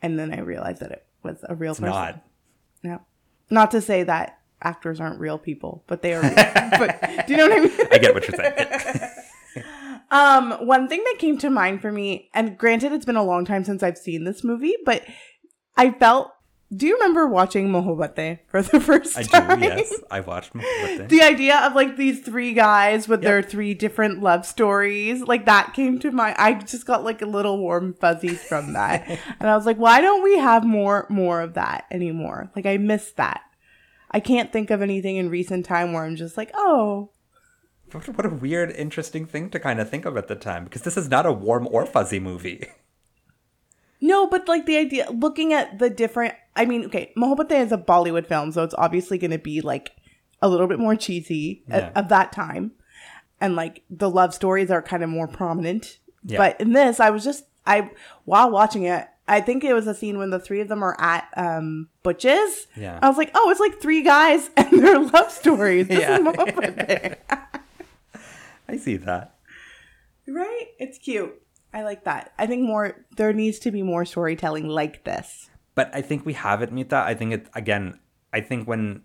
[0.00, 1.92] And then I realized that it was a real It's person.
[1.92, 2.24] not.
[2.82, 2.98] Yeah.
[3.50, 6.34] Not to say that actors aren't real people, but they are real.
[6.34, 7.88] but do you know what I mean?
[7.92, 9.10] I get what you're saying.
[10.10, 13.46] Um, one thing that came to mind for me, and granted, it's been a long
[13.46, 15.02] time since I've seen this movie, but
[15.76, 16.30] I felt.
[16.74, 19.50] Do you remember watching Mohabate for the first I time?
[19.50, 19.94] I do, yes.
[20.10, 21.10] I watched Mohabbat.
[21.10, 25.74] The idea of like these three guys with their three different love stories, like that
[25.74, 26.36] came to mind.
[26.38, 29.06] I just got like a little warm fuzzies from that,
[29.40, 32.50] and I was like, why don't we have more more of that anymore?
[32.56, 33.42] Like I miss that.
[34.10, 37.10] I can't think of anything in recent time where I'm just like, oh,
[37.92, 40.96] what a weird, interesting thing to kind of think of at the time, because this
[40.96, 42.66] is not a warm or fuzzy movie.
[44.02, 47.78] No, but like the idea, looking at the different, I mean, okay, Mohabbat is a
[47.78, 49.92] Bollywood film, so it's obviously going to be like
[50.42, 51.90] a little bit more cheesy Yeah.
[51.94, 52.72] of that time.
[53.40, 55.98] And like the love stories are kind of more prominent.
[56.24, 56.38] Yeah.
[56.38, 57.90] But in this, I was just, I,
[58.24, 60.96] while watching it, I think it was a scene when the three of them are
[61.00, 62.66] at um Butch's.
[62.76, 62.98] Yeah.
[63.00, 65.86] I was like, oh, it's like three guys and their love stories.
[65.86, 66.16] This Yeah.
[66.18, 67.18] is Mohabbat.
[68.68, 69.36] I see that.
[70.26, 70.66] right?
[70.78, 71.40] It's cute.
[71.72, 72.32] I like that.
[72.38, 75.48] I think more, there needs to be more storytelling like this.
[75.74, 76.96] But I think we have it, Mita.
[76.96, 77.98] I think it again.
[78.32, 79.02] I think when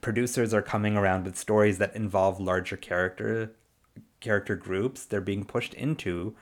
[0.00, 3.54] producers are coming around with stories that involve larger character
[4.20, 6.34] character groups, they're being pushed into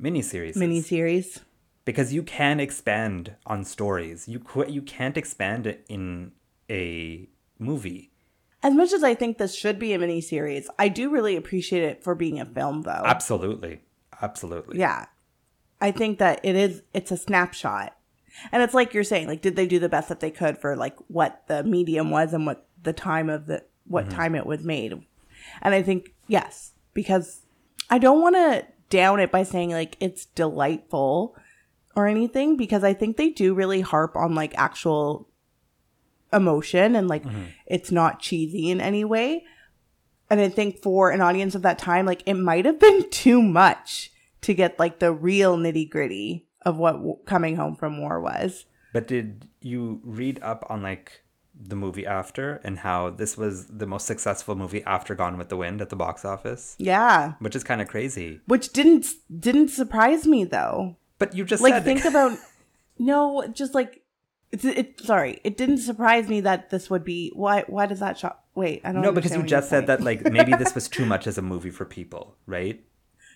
[0.00, 0.54] miniseries.
[0.56, 1.40] Miniseries.
[1.84, 4.28] because you can expand on stories.
[4.28, 6.32] You qu- you can't expand it in
[6.70, 8.10] a movie.
[8.62, 12.02] As much as I think this should be a miniseries, I do really appreciate it
[12.02, 13.02] for being a film, though.
[13.04, 13.80] Absolutely,
[14.22, 14.78] absolutely.
[14.78, 15.06] yeah,
[15.80, 16.82] I think that it is.
[16.94, 17.96] It's a snapshot,
[18.52, 19.28] and it's like you're saying.
[19.28, 22.32] Like, did they do the best that they could for like what the medium was
[22.32, 24.16] and what the time of the what mm-hmm.
[24.16, 24.92] time it was made?
[25.62, 27.42] And I think yes, because
[27.90, 31.36] I don't want to down it by saying like it's delightful
[31.94, 35.28] or anything, because I think they do really harp on like actual
[36.32, 37.44] emotion and like mm-hmm.
[37.66, 39.44] it's not cheesy in any way.
[40.30, 43.40] And I think for an audience of that time, like it might have been too
[43.42, 44.12] much
[44.42, 48.66] to get like the real nitty gritty of what w- coming home from war was.
[48.92, 51.22] But did you read up on like
[51.60, 55.56] the movie after and how this was the most successful movie after Gone with the
[55.56, 56.76] Wind at the box office?
[56.78, 58.40] Yeah, Which is kind of crazy.
[58.46, 59.06] which didn't
[59.40, 60.96] didn't surprise me though.
[61.18, 62.38] But you just Like think about
[62.98, 64.02] no, just like
[64.52, 65.00] It's it.
[65.00, 67.30] Sorry, it didn't surprise me that this would be.
[67.34, 67.64] Why?
[67.66, 68.44] Why does that shock?
[68.58, 69.02] Wait, I don't.
[69.02, 69.08] Know.
[69.08, 71.26] No, because you understand what you're just said that like maybe this was too much
[71.26, 72.84] as a movie for people, right?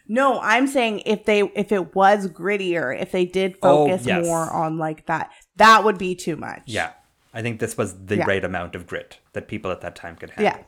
[0.08, 4.26] No, I'm saying if they if it was grittier, if they did Oh, focus yes.
[4.26, 6.62] more on like that, that would be too much.
[6.66, 6.90] Yeah.
[7.32, 8.24] I think this was the Yeah.
[8.26, 10.44] right amount of grit that people at that time could handle.
[10.58, 10.64] Yeah.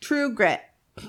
[0.00, 0.62] True grit.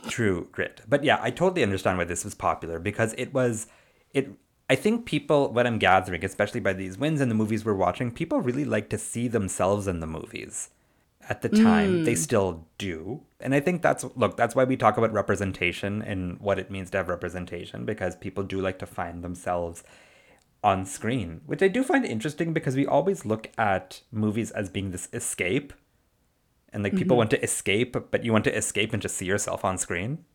[0.10, 0.82] True grit.
[0.90, 3.68] But yeah, I totally understand why this was popular because it was
[4.14, 4.32] it
[4.70, 8.12] I think people what I'm gathering, especially by these wins and the movies we're watching,
[8.12, 10.70] people really like to see themselves in the movies.
[11.28, 12.18] At the time, they mm.
[12.18, 13.22] still do.
[13.40, 16.92] And I think that's look, that's why we talk about representation and what it means
[16.92, 19.84] to have representation because people do like to find themselves
[20.64, 24.92] on screen, which I do find interesting because we always look at movies as being
[24.92, 25.74] this escape.
[26.74, 27.20] And like people mm-hmm.
[27.20, 30.26] want to escape, but you want to escape and just see yourself on screen.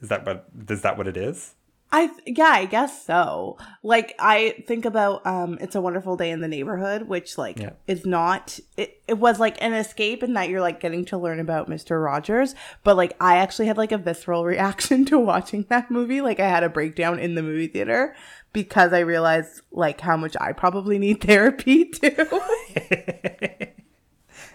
[0.00, 1.54] Is that what is that what it is?
[1.96, 3.56] I yeah, I guess so.
[3.84, 7.70] Like I think about um It's a Wonderful Day in the Neighborhood, which like Yeah.
[7.86, 11.38] is not it, it was like an escape in that you're like getting to learn
[11.38, 12.02] about Mr.
[12.04, 16.20] Rogers, but like I actually had like a visceral reaction to watching that movie.
[16.20, 18.16] Like I had a breakdown in the movie theater
[18.52, 22.10] because I realized like how much I probably need therapy too.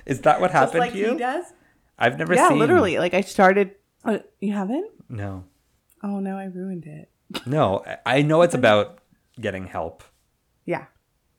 [0.06, 1.12] Is that what happened like to you?
[1.14, 1.46] he does.
[1.98, 2.44] I've never seen.
[2.44, 2.98] Yeah, seen literally.
[2.98, 4.90] Like I started uh, you haven't?
[5.08, 5.46] No.
[6.04, 7.10] Oh no, I ruined it.
[7.46, 7.84] No.
[8.06, 9.00] I- know it's about
[9.40, 10.04] getting help.
[10.66, 10.86] Yeah.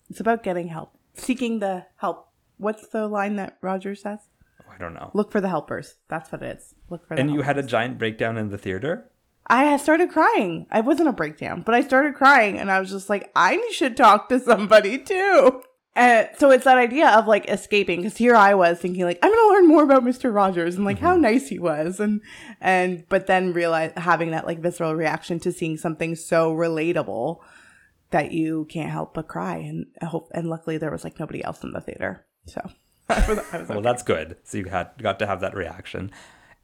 [0.08, 0.96] It's about getting help.
[1.14, 2.28] Seeking the help.
[2.56, 4.18] What's the line that Roger says?
[4.60, 5.10] Oh, I don't know.
[5.14, 5.96] Look for the helpers.
[6.08, 6.74] That's what it is.
[6.88, 9.10] Look for the And you had a giant breakdown in the theater?
[9.46, 10.66] I started crying.
[10.70, 13.96] I wasn't a breakdown, but I started crying and I was just like, I should
[13.96, 15.62] talk to somebody too.
[15.96, 19.34] And so it's that idea of like escaping because here I was thinking like I'm
[19.34, 20.32] gonna learn more about Mr.
[20.32, 21.22] Rogers and like how mm-hmm.
[21.22, 22.20] nice he was and
[22.60, 27.40] and but then realize having that like visceral reaction to seeing something so relatable
[28.10, 31.42] that you can't help but cry and I hope and luckily there was like nobody
[31.42, 32.70] else in the theater so
[33.08, 33.84] I was, I was Well, okay.
[33.88, 34.36] that's good.
[34.44, 36.12] So you had got to have that reaction.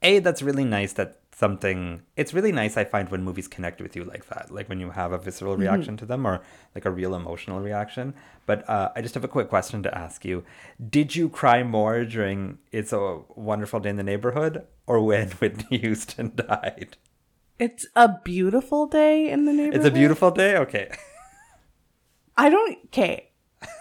[0.02, 3.94] A, that's really nice that something it's really nice I find when movies connect with
[3.94, 4.50] you like that.
[4.50, 5.62] Like when you have a visceral Mm-hmm.
[5.62, 6.40] reaction to them or
[6.74, 8.14] like a real emotional reaction.
[8.46, 10.44] But uh, I just have a quick question to ask you.
[10.96, 15.78] Did you cry more during It's a Wonderful Day in the Neighborhood or when Whitney
[15.78, 16.96] Houston died?
[17.58, 19.76] it's a beautiful day in the neighborhood.
[19.76, 20.56] It's a beautiful day?
[20.58, 20.90] Okay.
[22.36, 22.78] I don't.
[22.86, 23.30] Okay.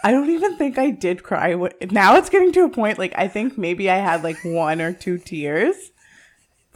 [0.02, 1.54] I don't even think I did cry.
[1.90, 4.92] Now it's getting to a point like I think maybe I had like one or
[4.92, 5.76] two tears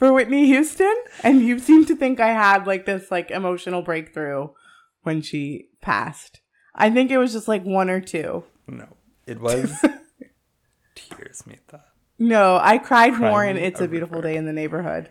[0.01, 4.49] for Whitney Houston, and you seem to think I had like this like emotional breakthrough
[5.03, 6.41] when she passed.
[6.73, 8.43] I think it was just like one or two.
[8.65, 8.87] No.
[9.27, 9.71] It was
[10.95, 11.81] tears, Mita.
[12.17, 14.29] No, I cried Cry more in "It's a Beautiful river.
[14.29, 15.09] Day in the Neighborhood"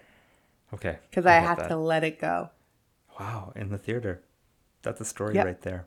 [0.75, 0.99] Okay.
[1.09, 1.69] because I get had that.
[1.69, 2.51] to let it go.
[3.21, 4.23] Wow, in the theater.
[4.83, 5.47] That's a story Yep.
[5.47, 5.87] right there.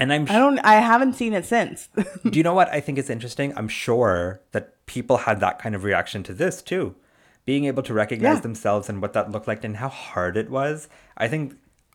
[0.00, 0.58] And I'm I don't.
[0.60, 1.88] I haven't seen it since.
[2.28, 3.56] Do you know what I think is interesting?
[3.56, 6.96] I'm sure that people had that kind of reaction to this too.
[7.50, 8.40] Being able to recognize Yeah.
[8.48, 10.88] themselves and what that looked like and how hard it was.
[11.24, 11.44] I think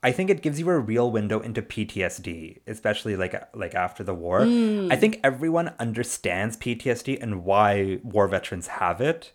[0.08, 4.14] I think it gives you a real window into PTSD, especially like like after the
[4.24, 4.42] war.
[4.42, 4.92] Mm.
[4.94, 9.32] I think everyone understands PTSD and why war veterans have it,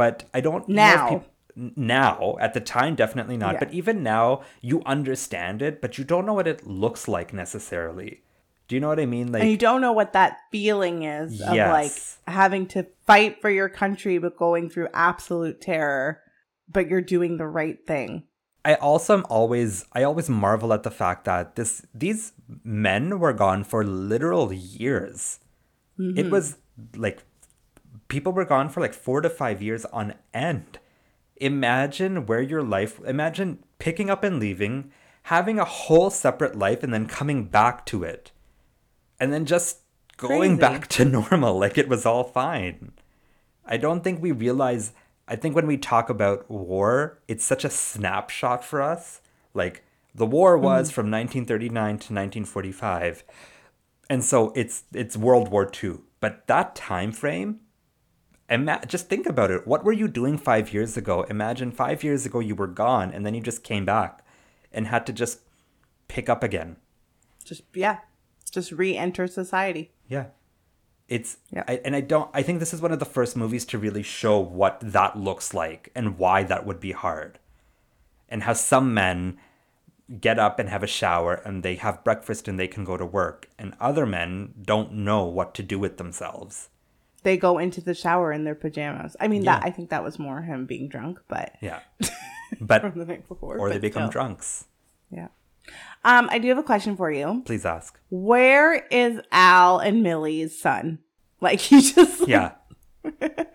[0.00, 1.24] but I don't Now.
[1.56, 3.60] now at the time definitely not Yeah.
[3.64, 8.20] but even now you understand it but you don't know what it looks like necessarily
[8.68, 11.40] do you know what i mean like and you don't know what that feeling is
[11.40, 12.18] of Yes.
[12.26, 16.20] like having to fight for your country but going through absolute terror
[16.68, 18.24] but you're doing the right thing
[18.66, 22.32] I also am always I always marvel at the fact that this these
[22.64, 25.38] men were gone for literal years.
[25.98, 26.30] It mm-hmm.
[26.30, 26.56] was
[26.96, 27.22] like
[28.08, 30.80] people were gone for like 4 to 5 years on end.
[31.36, 34.90] Imagine where your life imagine picking up and leaving,
[35.24, 38.32] having a whole separate life and then coming back to it.
[39.18, 39.78] And then just
[40.16, 40.60] going Crazy.
[40.60, 42.92] back to normal like it was all fine.
[43.64, 44.92] I don't think we realize.
[45.28, 49.20] I think when we talk about war, it's such a snapshot for us.
[49.54, 49.82] Like
[50.14, 50.64] the war mm-hmm.
[50.64, 53.24] was from 1939 to 1945,
[54.08, 55.98] and so it's it's World War II.
[56.20, 57.60] But that time frame,
[58.48, 59.66] ima- just think about it.
[59.66, 61.22] What were you doing five years ago?
[61.24, 64.24] Imagine five years ago you were gone, and then you just came back,
[64.72, 65.40] and had to just
[66.08, 66.76] pick up again.
[67.44, 67.98] just yeah
[68.50, 70.26] just re-enter society Yeah.
[71.08, 71.64] It's Yeah.
[71.68, 74.02] I, and I don't I think this is one of the first movies to really
[74.02, 77.38] show what that looks like and why that would be hard.
[78.28, 79.38] And how some men
[80.20, 83.06] get up and have a shower and they have breakfast and they can go to
[83.06, 86.68] work and other men don't know what to do with themselves.
[87.24, 90.16] they go into the shower in their pajamas i mean that i think that was
[90.18, 91.80] more him being drunk but Yeah.
[92.60, 94.12] But from the night before or they become still.
[94.12, 94.64] drunks.
[95.10, 95.28] yeah
[96.04, 97.42] Um, I do have a question for you.
[97.44, 97.98] Please ask.
[98.10, 100.98] Where is Al and Millie's son?
[101.38, 102.52] Like he just Yeah.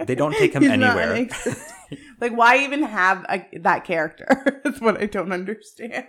[0.06, 1.14] they don't take him anywhere.
[1.16, 1.74] ex-
[2.22, 4.62] like why even have a, that character?
[4.64, 6.06] That's what I don't understand.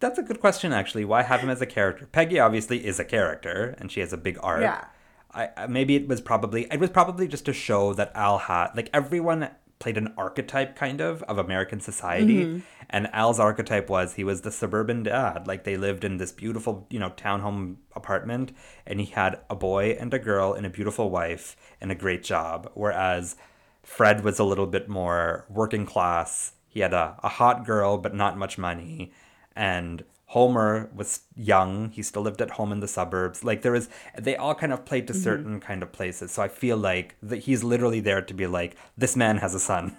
[0.00, 1.06] That's a good question, actually.
[1.06, 2.06] Why have him as a character?
[2.06, 4.60] Peggy obviously is a character, and she has a big arc.
[4.60, 4.84] Yeah.
[5.32, 8.72] I, I maybe it was probably it was probably just to show that Al had
[8.76, 9.48] like everyone
[9.82, 12.58] played an archetype kind of of American society, Mm-hmm.
[12.88, 15.46] and Al's archetype was he was the suburban dad.
[15.46, 18.52] Like they lived in this beautiful you know townhome apartment,
[18.86, 22.22] and he had a boy and a girl and a beautiful wife and a great
[22.22, 22.70] job.
[22.74, 23.36] Whereas
[23.82, 26.52] Fred was a little bit more working class.
[26.68, 29.12] He had a, a hot girl but not much money,
[29.56, 31.90] and Homer was young.
[31.90, 33.44] He still lived at home in the suburbs.
[33.44, 35.22] Like there was, they all kind of played to mm-hmm.
[35.22, 36.32] certain kind of places.
[36.32, 39.60] So I feel like that he's literally there to be like, this man has a
[39.60, 39.96] son.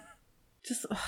[0.64, 0.98] Just ugh,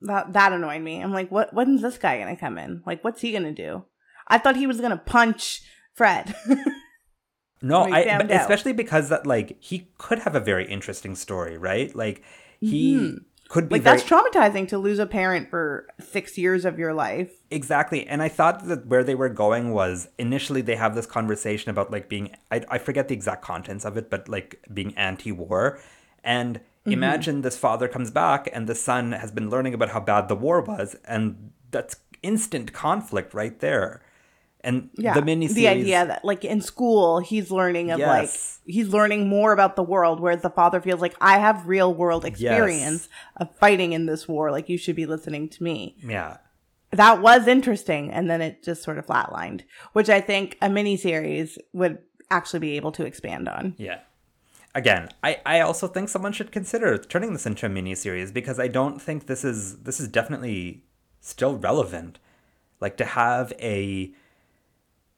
[0.00, 1.00] that that annoyed me.
[1.00, 1.54] I'm like, what?
[1.54, 2.82] When's this guy gonna come in?
[2.84, 3.84] Like, what's he gonna do?
[4.26, 5.62] I thought he was gonna punch
[5.94, 6.34] Fred.
[7.60, 8.00] No, I
[8.30, 11.94] especially because that like he could have a very interesting story, right?
[11.94, 12.22] Like
[12.60, 13.16] he mm-hmm.
[13.48, 16.92] Could be like very that's traumatizing to lose a parent for six years of your
[16.92, 17.30] life.
[17.50, 18.06] Exactly.
[18.06, 21.90] And I thought that where they were going was initially they have this conversation about
[21.90, 25.80] like being, I, I forget the exact contents of it, but like being anti war.
[26.22, 26.92] And Mm-hmm.
[26.94, 30.34] imagine this father comes back and the son has been learning about how bad the
[30.34, 30.96] war was.
[31.04, 34.00] And that's instant conflict right there.
[34.64, 35.54] And Yeah, the miniseries.
[35.54, 38.08] the idea that like in school he's learning of Yes.
[38.66, 41.94] like he's learning more about the world, whereas the father feels like I have real
[41.94, 44.50] world experience of fighting in this war.
[44.50, 45.96] Like you should be listening to me.
[46.02, 46.38] Yeah.
[46.90, 49.60] That was interesting, and then it just sort of flatlined,
[49.92, 51.98] which I think a mini series would
[52.30, 53.74] actually be able to expand on.
[53.78, 54.00] Yeah.
[54.74, 58.58] Again, I, I also think someone should consider turning this into a mini series because
[58.58, 60.84] I don't think this is this is definitely
[61.20, 62.18] still relevant.
[62.80, 64.12] Like to have a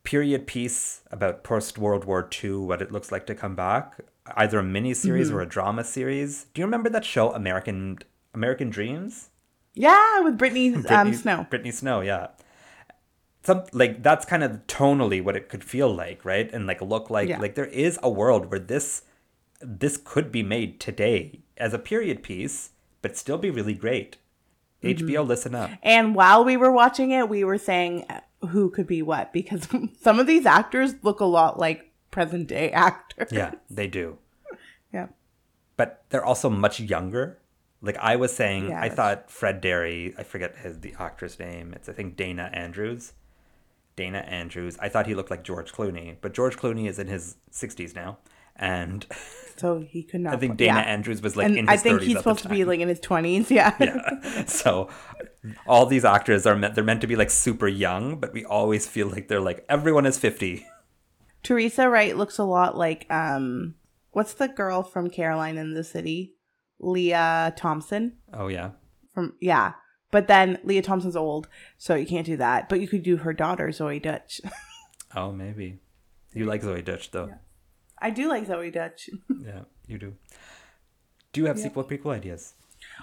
[0.05, 4.01] period piece about post World War II, what it looks like to come back,
[4.37, 5.37] either a miniseries Mm-hmm.
[5.37, 6.47] or a drama series.
[6.55, 7.99] Do you remember that show American
[8.35, 9.31] American Dreams?
[9.75, 11.47] Yeah, with Brittany, um, Snow.
[11.51, 12.29] Brittany Snow, yeah.
[13.43, 16.51] Some like that's kind of tonally what it could feel like, right?
[16.53, 17.39] And like look like Yeah.
[17.41, 19.03] like there is a world where this
[19.63, 22.71] this could be made today as a period piece,
[23.03, 24.17] but still be really great.
[24.83, 25.07] Mm-hmm.
[25.07, 25.71] HBO, listen up.
[25.83, 28.07] And while we were watching it, we were saying
[28.49, 29.69] who could be what because
[30.01, 33.29] some of these actors look a lot like present day actors.
[33.33, 34.19] Yeah, they do.
[34.93, 35.07] Yeah.
[35.77, 37.39] But they're also much younger.
[37.81, 41.73] Like I was saying, Yeah, I thought Fred Derry, I forget his the actress name.
[41.75, 43.13] It's I think Dana Andrews.
[43.95, 44.77] Dana Andrews.
[44.81, 48.19] I thought he looked like George Clooney, but George Clooney is in his 60s now.
[48.57, 49.07] And
[49.57, 50.35] So he could not.
[50.35, 50.85] I think Dana yeah.
[50.85, 52.89] Andrews was like and in his I think 30s he's supposed to be like in
[52.89, 53.51] his twenties.
[53.51, 53.75] Yeah.
[53.81, 54.45] yeah.
[54.47, 54.89] So
[55.67, 58.87] all these actors are meant they're meant to be like super young, but we always
[58.87, 60.67] feel like they're like everyone is 50.
[61.43, 63.75] Teresa Wright looks a lot like um,
[64.13, 66.35] what's the girl from Caroline in the City?
[66.79, 68.71] Lea Thompson Oh yeah.
[69.15, 69.75] from yeah.
[70.11, 71.49] But then Lea Thompson's old,
[71.79, 72.69] so you can't do that.
[72.69, 74.41] But you could do her daughter Zoey Deutch.
[75.13, 75.81] Oh, maybe.
[76.35, 77.35] You like Zoey Deutch though.
[78.01, 79.11] I do like Zoey Deutch.
[79.45, 80.15] Yeah, you do.
[81.33, 82.55] Do you have sequel prequel ideas?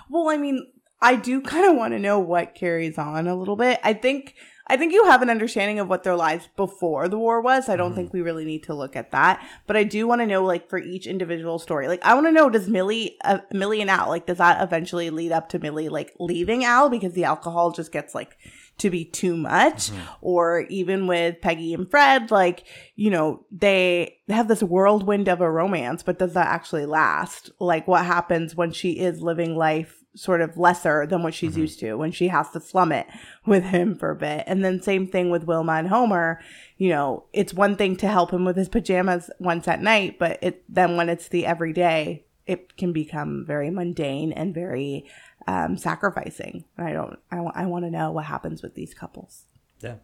[0.10, 0.68] Well, I mean,
[1.02, 3.80] I do kind of want to know what carries on a little bit.
[3.84, 4.36] I think
[4.70, 7.70] I think you have an understanding of what their lives before the war was.
[7.70, 10.28] I don't think we really need to look at that, but I do want to
[10.28, 11.88] know like for each individual story.
[11.88, 15.10] Like I want to know does Millie uh, Millie and Al like does that eventually
[15.10, 18.38] lead up to Millie like leaving Al because the alcohol just gets like
[18.78, 19.90] to be too much.
[19.90, 20.02] Mm-hmm.
[20.22, 22.66] Or even with Peggy and Fred like
[22.96, 27.52] you know they have this whirlwind of a romance but does that actually last?
[27.60, 31.62] Like what happens when she is living life sort of lesser than what she's mm-hmm.
[31.62, 33.06] used to when she has to slum it
[33.46, 34.44] with him for a bit?
[34.48, 36.40] And then same thing with Wilma and Homer.
[36.78, 40.40] You know it's one thing to help him with his pajamas once at night but
[40.42, 45.06] it then when it's the everyday it can become very mundane and very
[45.48, 46.66] um, sacrificing.
[46.78, 47.18] And I don't.
[47.32, 49.46] I, wa- I want to know what happens with these couples.
[49.82, 49.96] Yeah.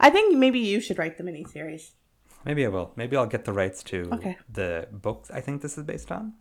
[0.00, 1.92] I think maybe you should write the miniseries.
[2.44, 2.92] Maybe I will.
[2.96, 4.36] Maybe I'll get the rights to Okay.
[4.52, 6.34] the books I think this is based on.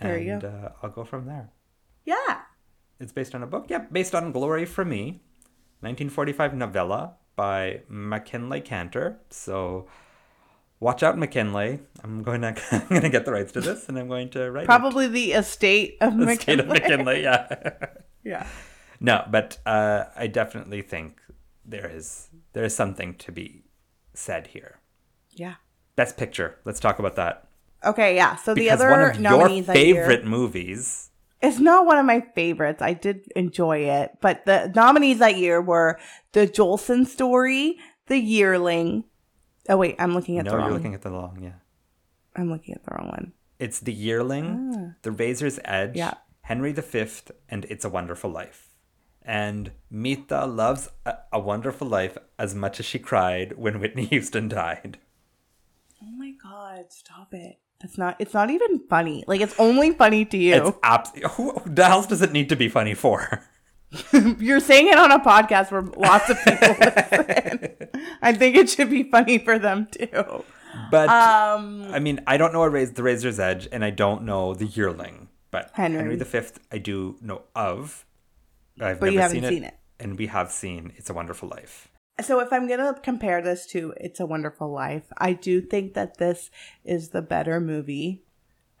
[0.00, 1.50] There you and, Uh, I'll go from there.
[2.04, 2.40] Yeah.
[3.00, 3.66] It's based on a book.
[3.68, 5.22] Yep, based on Glory for Me,
[5.80, 9.18] 1945 novella by MacKinlay Kantor.
[9.30, 9.86] So
[10.82, 11.78] watch out, MacKinlay.
[12.02, 14.50] I'm going to I'm going to get the rights to this, and I'm going to
[14.50, 16.28] write Probably the estate of it.
[16.28, 16.80] Estate of MacKinlay.
[16.80, 17.22] MacKinlay.
[17.22, 17.86] Yeah.
[18.24, 18.46] Yeah.
[19.00, 21.20] no, but uh, I definitely think
[21.64, 23.64] there is there is something to be
[24.14, 24.78] said here.
[25.32, 25.54] Yeah.
[25.96, 26.58] Best Picture.
[26.64, 27.48] Let's talk about that.
[27.84, 28.14] Okay.
[28.14, 28.36] Yeah.
[28.36, 31.10] So the other one of your nominees favorite movies
[31.40, 32.80] It's not one of my favorites.
[32.80, 35.98] I did enjoy it, but the nominees that year were
[36.30, 39.02] The Jolson Story, The Yearling.
[39.68, 40.66] Oh wait, I'm looking at no, the wrong.
[40.66, 41.52] No, you're looking at the long, yeah.
[42.34, 43.32] I'm looking at the wrong one.
[43.58, 44.94] It's The Yearling, ah.
[45.02, 46.14] The Razor's Edge, Yeah.
[46.42, 47.06] Henry V,
[47.48, 48.68] and It's a Wonderful Life.
[49.24, 54.48] And Mita loves a, a Wonderful Life as much as she cried when Whitney Houston
[54.48, 54.98] died.
[56.02, 57.58] Oh my god, stop it.
[57.80, 59.22] That's not it's not even funny.
[59.28, 60.54] Like it's only funny to you.
[60.54, 63.44] It's abs- who, who the hell does it need to be funny for?
[64.38, 67.88] You're saying it on a podcast where lots of people listen.
[68.22, 70.44] I think it should be funny for them too.
[70.90, 74.22] But Um I mean, I don't know a Raz- the Razor's Edge, and I don't
[74.24, 75.28] know the Yearling.
[75.50, 75.98] But Henry.
[75.98, 76.40] Henry, V,
[76.70, 78.06] I do know of.
[78.80, 79.74] I've But never you haven't seen, it, seen it.
[80.00, 81.88] and we have seen It's a Wonderful Life.
[82.22, 86.16] So if I'm gonna compare this to It's a Wonderful Life, I do think that
[86.16, 86.50] this
[86.84, 88.22] is the better movie.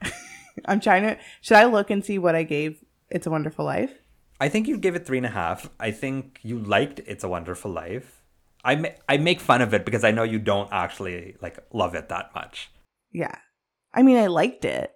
[0.64, 3.92] I'm trying to should I look and see what I gave It's a Wonderful Life?
[4.42, 5.70] I think you give it three and a half.
[5.78, 8.24] I think you liked It's a Wonderful Life.
[8.64, 11.94] I ma- I make fun of it because I know you don't actually like love
[11.94, 12.68] it that much.
[13.12, 13.36] Yeah.
[13.94, 14.90] I mean I liked it.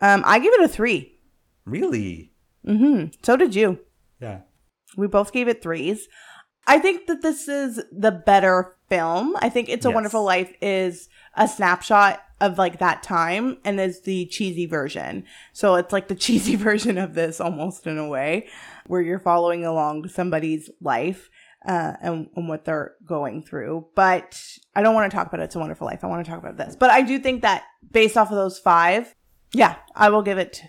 [0.00, 1.18] Um I give it a three.
[1.66, 2.32] Really?
[2.66, 3.12] Mm-hmm.
[3.22, 3.80] So did you.
[4.18, 4.40] Yeah.
[4.96, 6.08] We both gave it threes.
[6.66, 9.36] I think that this is the better film.
[9.40, 9.94] I think It's a Yes.
[9.94, 11.08] Wonderful Life is
[11.40, 15.24] a snapshot of like that time and is the cheesy version.
[15.52, 18.48] So it's like the cheesy version of this almost in a way
[18.86, 21.30] where you're following along somebody's life
[21.66, 23.86] uh, and, and what they're going through.
[23.96, 24.40] But
[24.76, 26.04] I don't want to talk about It's a Wonderful Life.
[26.04, 26.76] I want to talk about this.
[26.76, 29.14] But I do think that based off of those five,
[29.52, 30.62] yeah, I will give it,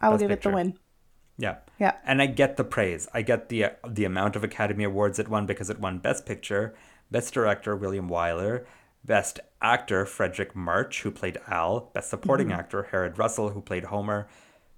[0.00, 0.78] I will Best give it the win.
[1.38, 1.56] Yeah.
[1.78, 1.92] Yeah.
[2.04, 3.08] And I get the praise.
[3.14, 6.74] I get the the amount of Academy Awards it won because it won Best Picture,
[7.12, 8.64] Best Director William Wyler,
[9.04, 12.60] Best Actor Fredric March who played Al, Best Supporting mm-hmm.
[12.60, 14.28] Actor Harold Russell who played Homer,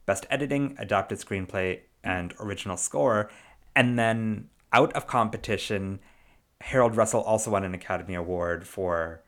[0.06, 3.30] Best Editing, Adapted Screenplay, and Original Score.
[3.74, 6.00] And then out of competition,
[6.60, 9.22] Harold Russell also won an Academy Award for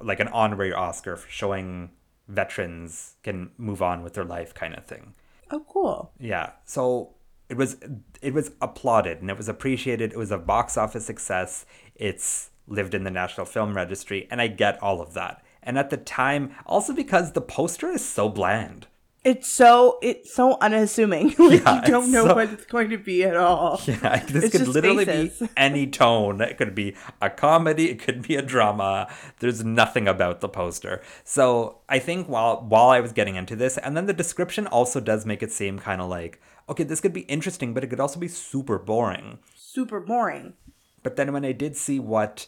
[0.00, 1.90] like an honorary Oscar for showing
[2.28, 5.14] veterans can move on with their life kind of thing.
[5.50, 6.12] Oh, cool.
[6.18, 6.52] Yeah.
[6.64, 7.14] So
[7.48, 7.76] it was
[8.22, 10.12] it was applauded and it was appreciated.
[10.12, 11.66] It was a box office success.
[11.94, 15.42] It's lived in the National Film Registry and I get all of that.
[15.62, 18.86] And at the time, also because the poster is so bland.
[19.22, 21.34] It's so it's so unassuming.
[21.38, 23.78] like Yeah, you don't know so- what it's going to be at all.
[23.86, 25.40] Yeah, this It's could literally faces.
[25.40, 26.40] be any tone.
[26.40, 29.12] It could be a comedy, it could be a drama.
[29.40, 31.02] There's nothing about the poster.
[31.22, 35.00] So I think while while I was getting into this, and then the description also
[35.00, 36.40] does make it seem kind of like,
[36.70, 39.38] okay, this could be interesting, but it could also be super boring.
[39.54, 40.54] Super boring.
[41.02, 42.46] But then when I did see what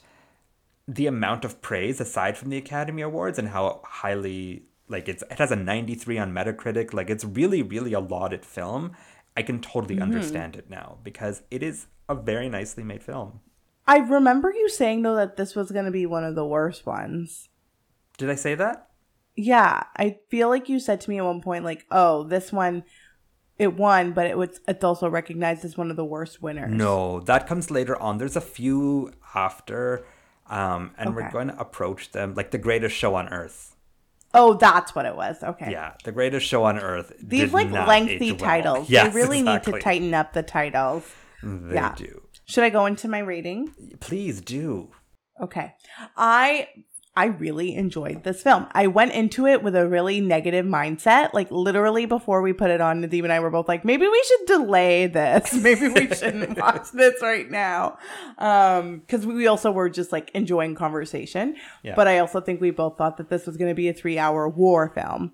[0.95, 5.38] the amount of praise aside from the Academy Awards and how highly like it's it
[5.38, 8.93] has a 93 on Metacritic, like it's really really a lauded film,
[9.36, 10.05] I can totally mm-hmm.
[10.05, 13.40] understand it now because it is a very nicely made film.
[13.86, 16.84] I remember you saying though that this was going to be one of the worst
[16.86, 17.49] ones.
[18.18, 18.88] Did I say that?
[19.34, 22.84] Yeah, I feel like you said to me at one point like, "Oh, this one
[23.59, 27.20] it won, but it was it's also recognized as one of the worst winners." No,
[27.20, 28.18] that comes later on.
[28.18, 30.05] There's a few after
[30.49, 33.76] um and we're going to approach them like the greatest show on earth.
[34.34, 35.43] Oh, that's what it was.
[35.43, 35.70] Okay.
[35.70, 37.12] Yeah, the greatest show on earth.
[37.22, 38.40] These like lengthy well.
[38.40, 38.90] titles.
[38.90, 41.05] Yes, they really need to tighten up the titles.
[41.43, 41.95] They Yeah.
[41.95, 42.22] do.
[42.47, 43.74] Should I go into my rating?
[44.01, 44.90] Please do.
[45.40, 45.74] Okay.
[46.16, 46.68] I
[47.15, 48.67] I really enjoyed this film.
[48.73, 51.35] I went into it with a really negative mindset.
[51.35, 54.25] Like literally before we put it on, Nadeem and I were both like, maybe we
[54.27, 55.53] should delay this.
[55.63, 57.99] Maybe we shouldn't watch this right now.
[58.39, 61.57] Um, because we also were just like enjoying conversation.
[61.83, 61.95] Yeah.
[61.95, 64.49] But I also think we both thought that this was gonna be a three hour
[64.49, 65.33] war film.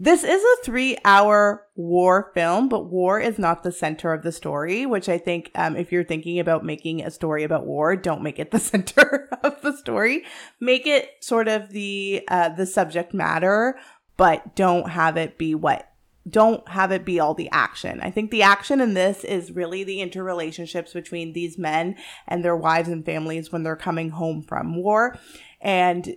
[0.00, 4.30] This is a three hour war film, but war is not the center of the
[4.30, 8.22] story, which I think um, if you're thinking about making a story about war, don't
[8.22, 10.24] make it the center of the story.
[10.60, 13.76] Make it sort of the uh, the subject matter,
[14.16, 15.90] but don't have it be what
[16.28, 18.00] don't have it be all the action.
[18.00, 21.96] I think the action in this is really the interrelationships between these men
[22.28, 25.18] and their wives and families when they're coming home from war.
[25.60, 26.16] And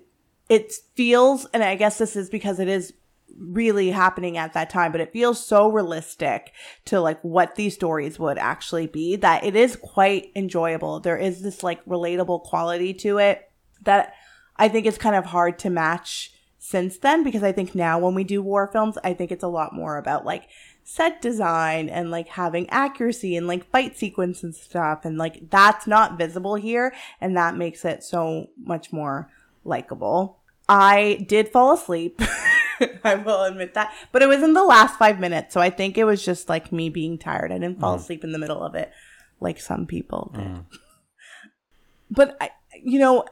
[0.50, 2.94] it feels, and I guess this is because it is
[3.38, 6.52] really happening at that time, but it feels so realistic
[6.86, 11.00] to like what these stories would actually be that it is quite enjoyable.
[11.00, 13.50] There is this like relatable quality to it
[13.84, 14.14] that
[14.58, 18.14] I think is kind of hard to match since then because I think now when
[18.14, 20.48] we do war films, I think it's a lot more about like
[20.84, 25.04] set design and like having accuracy and like fight sequence and stuff.
[25.04, 26.94] And like that's not visible here.
[27.20, 29.30] And that makes it so much more
[29.64, 30.38] likable.
[30.70, 32.22] I did fall asleep
[33.04, 33.94] I will admit that.
[34.12, 35.54] But it was in the last five minutes.
[35.54, 37.52] So I think it was just like me being tired.
[37.52, 38.00] I didn't fall mm.
[38.00, 38.92] asleep in the middle of it
[39.40, 40.44] like some people did.
[40.44, 40.66] Mm.
[42.14, 42.50] But, I,
[42.84, 43.24] you know,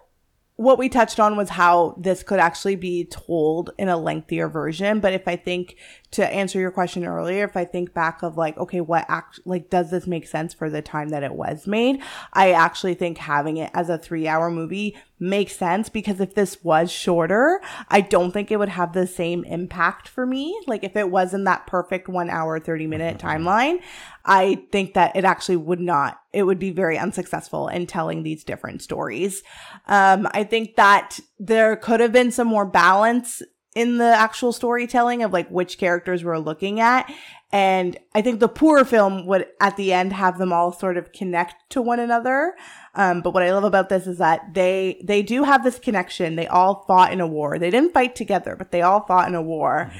[0.55, 5.01] what we touched on was how this could actually be told in a lengthier version.
[5.01, 5.75] But if I think
[6.11, 9.69] to answer your question earlier, if I think back of like, okay, what act, like,
[9.69, 12.01] does this make sense for the time that it was made?
[12.33, 16.63] I actually think having it as a three hour movie makes sense because if this
[16.63, 20.59] was shorter, I don't think it would have the same impact for me.
[20.65, 23.81] Like if it was in that perfect one hour, 30 minute timeline,
[24.25, 28.43] I think that it actually would not, it would be very unsuccessful in telling these
[28.43, 29.43] different stories.
[29.87, 33.43] Um, I think that there could have been some more balance
[33.75, 37.11] in the actual storytelling of like which characters we're looking at.
[37.51, 41.11] And I think the poorer film would at the end have them all sort of
[41.11, 42.55] connect to one another.
[42.93, 46.35] Um, but what I love about this is that they they do have this connection.
[46.35, 47.57] They all fought in a war.
[47.57, 49.91] They didn't fight together, but they all fought in a war.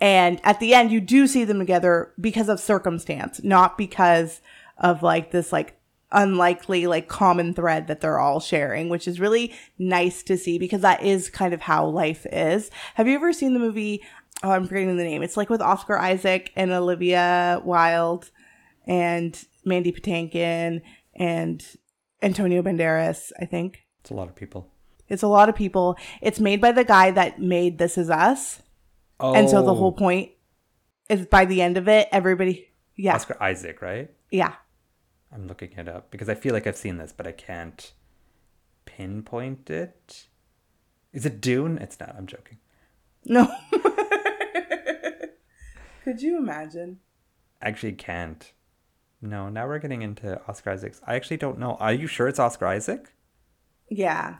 [0.00, 4.40] And at the end, you do see them together because of circumstance, not because
[4.76, 5.77] of like this like
[6.12, 10.80] unlikely like common thread that they're all sharing, which is really nice to see because
[10.80, 12.70] that is kind of how life is.
[12.94, 14.02] Have you ever seen the movie?
[14.42, 15.22] Oh, I'm forgetting the name.
[15.22, 18.30] It's like with Oscar Isaac and Olivia Wilde
[18.86, 20.80] and Mandy Patinkin
[21.14, 21.64] and
[22.22, 23.84] Antonio Banderas, I think.
[24.00, 24.70] It's a lot of people.
[25.08, 25.96] It's a lot of people.
[26.20, 28.62] It's made by the guy that made This Is Us.
[29.20, 29.34] Oh.
[29.34, 29.74] And so the oh.
[29.74, 30.30] whole Oh, point
[31.08, 34.10] is by the end of it, everybody, yeah, Oscar Isaac, right?
[34.30, 34.54] yeah.
[35.32, 37.92] I'm looking it up because I feel like I've seen this, but I can't
[38.86, 40.26] pinpoint it.
[41.12, 41.78] Is it Dune?
[41.78, 42.14] It's not.
[42.16, 42.58] I'm joking.
[43.24, 43.50] No.
[46.04, 47.00] Could you imagine?
[47.60, 48.52] Actually, can't.
[49.20, 51.00] No, now we're getting into Oscar Isaac's.
[51.06, 51.76] I actually don't know.
[51.80, 53.12] Are you sure it's Oscar Isaac?
[53.90, 54.36] Yeah.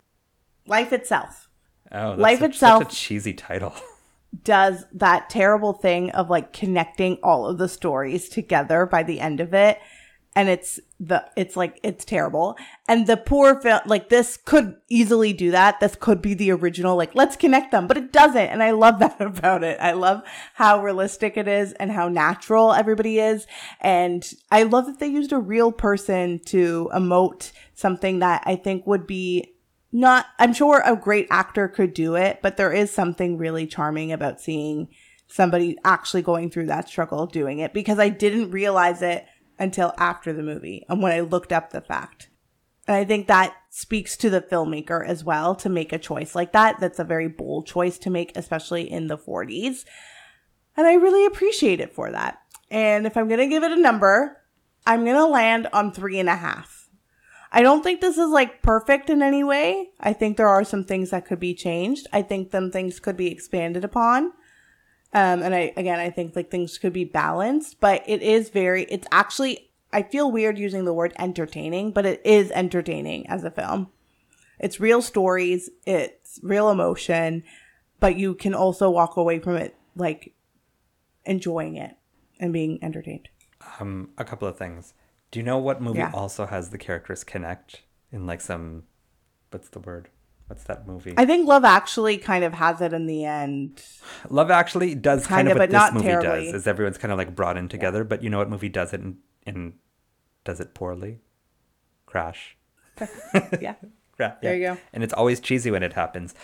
[0.66, 1.49] Life itself
[1.91, 3.74] Oh, that's Life itself- Such a cheesy title.
[4.45, 9.41] does that terrible thing of like connecting all of the stories together by the end
[9.41, 9.78] of it.
[10.34, 12.56] And it's the, it's like, it's terrible.
[12.86, 15.80] And the poor film, like this could easily do that.
[15.80, 18.36] This could be the original, like, let's connect them, but it doesn't.
[18.36, 19.78] And I love that about it.
[19.80, 20.22] I love
[20.54, 23.46] how realistic it is and how natural everybody is.
[23.80, 28.86] And I love that they used a real person to emote something that I think
[28.86, 29.54] would be
[29.90, 34.12] not I'm sure a great actor could do it, but there is something really charming
[34.12, 34.88] about seeing
[35.26, 39.26] somebody actually going through that struggle doing it because I didn't realize it
[39.59, 42.28] until after the movie and when I looked up the fact.
[42.86, 46.52] And I think that speaks to the filmmaker as well to make a choice like
[46.52, 46.80] that.
[46.80, 49.84] That's a very bold choice to make, especially in the 40s.
[50.76, 52.38] And I really appreciate it for that.
[52.70, 54.38] And if I'm going to give it a number,
[54.86, 56.88] I'm going to land on three and a half.
[57.50, 59.90] I don't think this is like perfect in any way.
[60.00, 62.06] I think there are some things that could be changed.
[62.12, 64.32] I think some things could be expanded upon.
[65.12, 68.84] Um, and I, again, I think like things could be balanced, but it is very,
[68.84, 73.50] it's actually, I feel weird using the word entertaining, but it is entertaining as a
[73.50, 73.88] film.
[74.59, 77.42] It's real stories, it's real emotion,
[78.00, 80.34] but you can also walk away from it like
[81.24, 81.96] enjoying it
[82.38, 83.28] and being entertained.
[83.80, 84.92] Um, a couple of things.
[85.30, 86.11] Do you know what movie Yeah.
[86.12, 87.82] also has the characters connect
[88.12, 88.84] in like some?
[89.50, 90.09] What's the word?
[90.49, 91.14] What's that movie?
[91.16, 93.82] I think Love Actually kind of has it in the end.
[94.30, 96.46] Love Actually does kind Kinda, of what but this movie terribly.
[96.46, 96.55] does.
[96.62, 99.01] Is everyone's kind of like brought in together, but you know what movie does it
[99.01, 99.74] and and
[100.44, 101.20] does it poorly?
[102.07, 102.57] Crash.
[103.61, 103.74] Yeah.
[104.16, 104.78] Cra- There you go.
[104.92, 106.34] And it's always cheesy when it happens.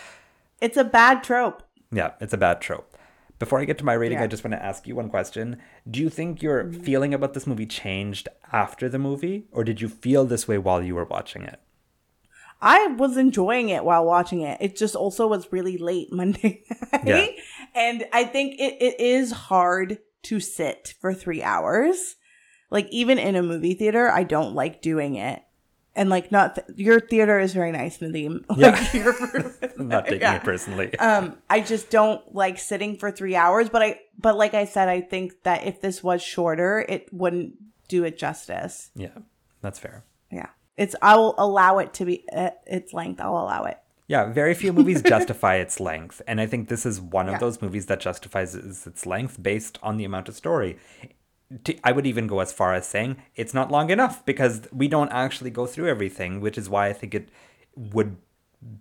[0.61, 1.63] It's a bad trope.
[1.91, 2.95] Yeah, it's a bad trope.
[3.37, 4.23] Before I get to my rating, Yeah.
[4.23, 5.57] I just want to ask you one question.
[5.89, 6.81] Do you think your mm-hmm.
[6.83, 10.81] feeling about this movie changed after the movie, or did you feel this way while
[10.81, 11.59] you were watching it?
[12.65, 14.57] I was enjoying it while watching it.
[14.59, 16.63] It just also was really late Monday
[16.93, 17.03] night.
[17.05, 17.27] Yeah.
[17.75, 22.15] And I think it, it is hard to sit for three hours.
[22.71, 25.41] Like even in a movie theater, I don't like doing it.
[25.95, 27.99] And like not th- your theater is very nice.
[28.01, 28.39] Yeah.
[28.49, 29.15] Like, your-
[29.79, 30.35] I'm not taking Yeah.
[30.35, 30.97] it personally.
[30.99, 34.89] um i just don't like sitting for three hours but i but like i said
[34.89, 37.53] i think that if this was shorter it wouldn't
[37.87, 39.09] do it justice yeah,
[39.61, 40.03] that's fair.
[40.77, 44.53] It's i will allow it to be uh, its length i'll allow it Yeah, very
[44.53, 47.33] few movies justify its length, and I think this is one Yeah.
[47.33, 50.77] of those movies that justifies its its length based on the amount of story.
[51.83, 55.11] I would even go as far as saying it's not long enough because we don't
[55.11, 57.29] actually go through everything, which is why I think it
[57.75, 58.17] would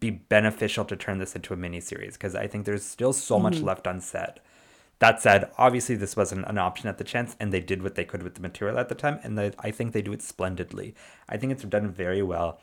[0.01, 3.39] be beneficial to turn this into a mini series because I think there's still so
[3.39, 4.35] much left unsaid.
[5.05, 8.07] That said, obviously this wasn't an option at the chance, and they did what they
[8.07, 10.95] could with the material at the time, and they, I think they do it splendidly.
[11.29, 12.59] I think it's done very well.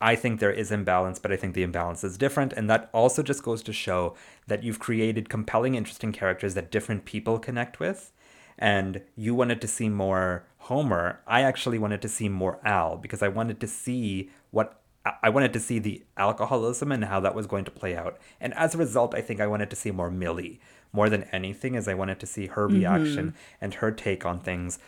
[0.00, 2.54] I think there is imbalance, but I think the imbalance is different.
[2.54, 4.16] And that also just goes to show
[4.46, 8.10] that you've created compelling, interesting characters that different people connect with.
[8.58, 11.20] And you wanted to see more Homer.
[11.26, 14.80] I actually wanted to see more Al because I wanted to see what
[15.22, 18.18] I wanted to see the alcoholism and how that was going to play out.
[18.40, 20.60] And as a result, I think I wanted to see more Millie
[20.92, 23.56] more than anything, is I wanted to see her reaction mm-hmm.
[23.60, 24.78] and her take on things.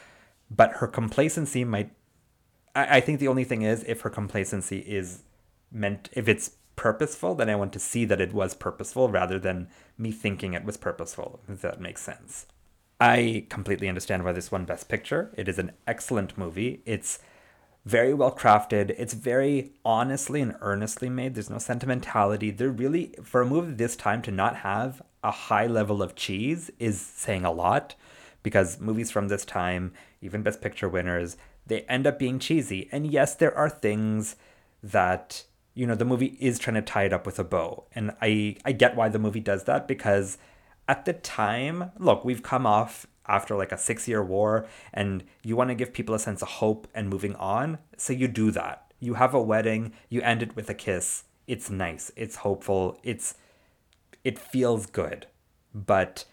[0.51, 1.91] But her complacency might.
[2.75, 5.23] I, I think the only thing is if her complacency is
[5.73, 9.69] meant, if it's purposeful, then I want to see that it was purposeful rather than
[9.97, 12.47] me thinking it was purposeful, if that makes sense.
[13.01, 15.33] I completely understand why this won Best Picture.
[15.37, 16.83] It is an excellent movie.
[16.87, 17.19] It's
[17.85, 18.95] very well crafted.
[18.99, 21.35] It's very honestly and earnestly made.
[21.35, 22.51] There's no sentimentality.
[22.51, 26.71] They're really, for a movie this time to not have a high level of cheese
[26.79, 27.95] is saying a lot
[28.43, 32.89] because movies from this time, even Best Picture winners, they end up being cheesy.
[32.93, 34.37] And yes, there are things
[34.83, 37.85] that, you know, the movie is trying to tie it up with a bow.
[37.95, 40.39] And I, I get why the movie does that because
[40.89, 45.57] at the time, look, we've come off after like a six year war and you
[45.57, 47.79] want to give people a sense of hope and moving on.
[47.97, 48.93] So you do that.
[49.01, 51.25] You have a wedding, you end it with a kiss.
[51.47, 53.35] It's nice, it's hopeful, it's
[54.23, 55.27] it feels good.
[55.75, 56.25] But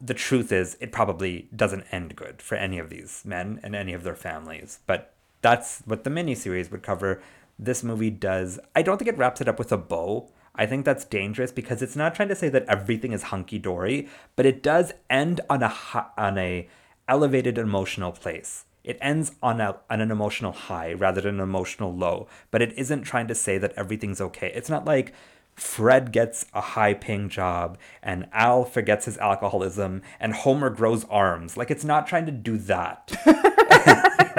[0.00, 3.92] the truth is it probably doesn't end good for any of these men and any
[3.92, 4.80] of their families.
[4.86, 7.22] But that's what the miniseries would cover.
[7.58, 8.58] This movie does.
[8.74, 10.30] I don't think it wraps it up with a bow.
[10.54, 14.08] I think that's dangerous because it's not trying to say that everything is hunky dory,
[14.36, 15.72] but it does end on a
[16.18, 16.68] on a
[17.08, 18.64] elevated emotional place.
[18.82, 22.72] It ends on a on an emotional high rather than an emotional low, but it
[22.76, 24.52] isn't trying to say that everything's okay.
[24.54, 25.12] It's not like
[25.54, 31.56] Fred gets a high paying job and Al forgets his alcoholism and Homer grows arms.
[31.56, 33.12] Like it's not trying to do that.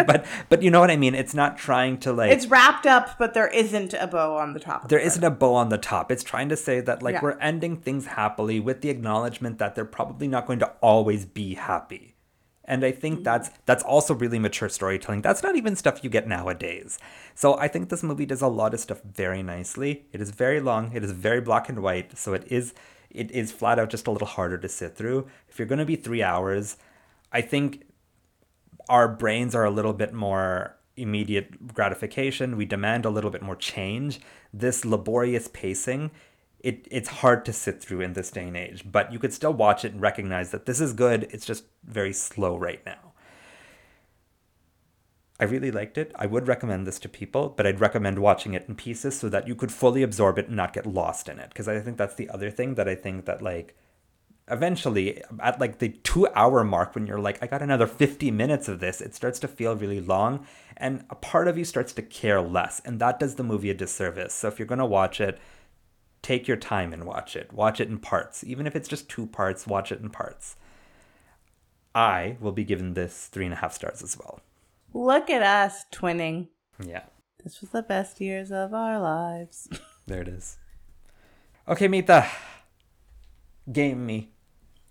[0.08, 1.16] but but you know what I mean?
[1.16, 4.60] It's not trying to like It's wrapped up, but there isn't a bow on the
[4.60, 4.90] top.
[4.90, 6.12] There isn't a bow on the top.
[6.12, 7.22] It's trying to say that like yeah.
[7.22, 11.56] we're ending things happily with the acknowledgement that they're probably not going to always be
[11.56, 12.11] happy.
[12.66, 13.62] And I think that's mm-hmm.
[13.66, 15.22] that's also really mature storytelling.
[15.22, 17.00] That's not even stuff you get nowadays.
[17.36, 20.06] So I think this movie does a lot of stuff very nicely.
[20.14, 20.92] It is very long.
[20.94, 22.18] It is very black and white.
[22.18, 22.74] So it is
[23.10, 25.28] it is flat out just a little harder to sit through.
[25.50, 26.78] If you're going to be 3 hours,
[27.32, 27.84] I think
[28.88, 32.58] our brains are a little bit more immediate gratification.
[32.58, 34.22] We demand a little bit more change.
[34.54, 36.12] This laborious pacing
[36.64, 39.54] it it's hard to sit through in this day and age, but you could still
[39.54, 41.28] watch it and recognize that this is good.
[41.32, 43.14] It's just very slow right now.
[45.40, 46.12] I really liked it.
[46.16, 49.48] I would recommend this to people, but I'd recommend watching it in pieces so that
[49.48, 51.50] you could fully absorb it and not get lost in it.
[51.50, 53.76] Because I think that's the other thing that I think that like
[54.52, 58.68] eventually at like the two hour mark when you're like i got another 50 minutes
[58.68, 60.46] of this it starts to feel really long
[60.76, 63.74] and a part of you starts to care less and that does the movie a
[63.74, 65.40] disservice so if you're going to watch it
[66.22, 67.52] take your time and watch it.
[67.52, 68.44] Watch it in parts.
[68.44, 70.56] Even if it's just two parts, watch it in parts.
[71.94, 74.40] I will be giving this three and a half stars as well.
[74.94, 76.48] Look at us twinning.
[76.84, 77.04] Yeah.
[77.44, 79.68] This was the best years of our lives.
[80.08, 80.58] there it is.
[81.68, 82.28] Okay, Mita.
[83.72, 84.32] Game me.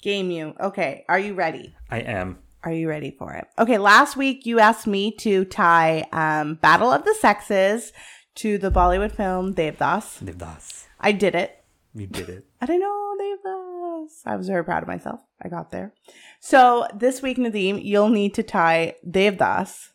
[0.03, 0.55] Game you.
[0.61, 1.75] Okay, are you ready?
[1.91, 2.39] I am.
[2.63, 3.47] Are you ready for it?
[3.59, 7.93] Okay, last week you asked me to tie um, Battle of the Sexes
[8.37, 10.23] to the Bollywood film Devdas.
[10.23, 10.87] Devdas.
[11.01, 11.65] I did it.
[11.95, 12.45] You did it.
[12.61, 14.21] I didn't know they Devdas.
[14.27, 15.21] I was very proud of myself.
[15.43, 15.95] I got there.
[16.39, 19.91] So this week, Nadeem, you'll need to tie Devdas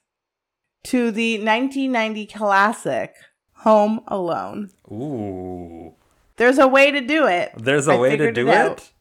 [0.86, 3.16] to the 1990 classic
[3.60, 4.72] Home Alone.
[4.91, 5.93] Ooh.
[6.38, 7.53] There's a way to do it.
[7.58, 8.91] There's a I way to do it, it?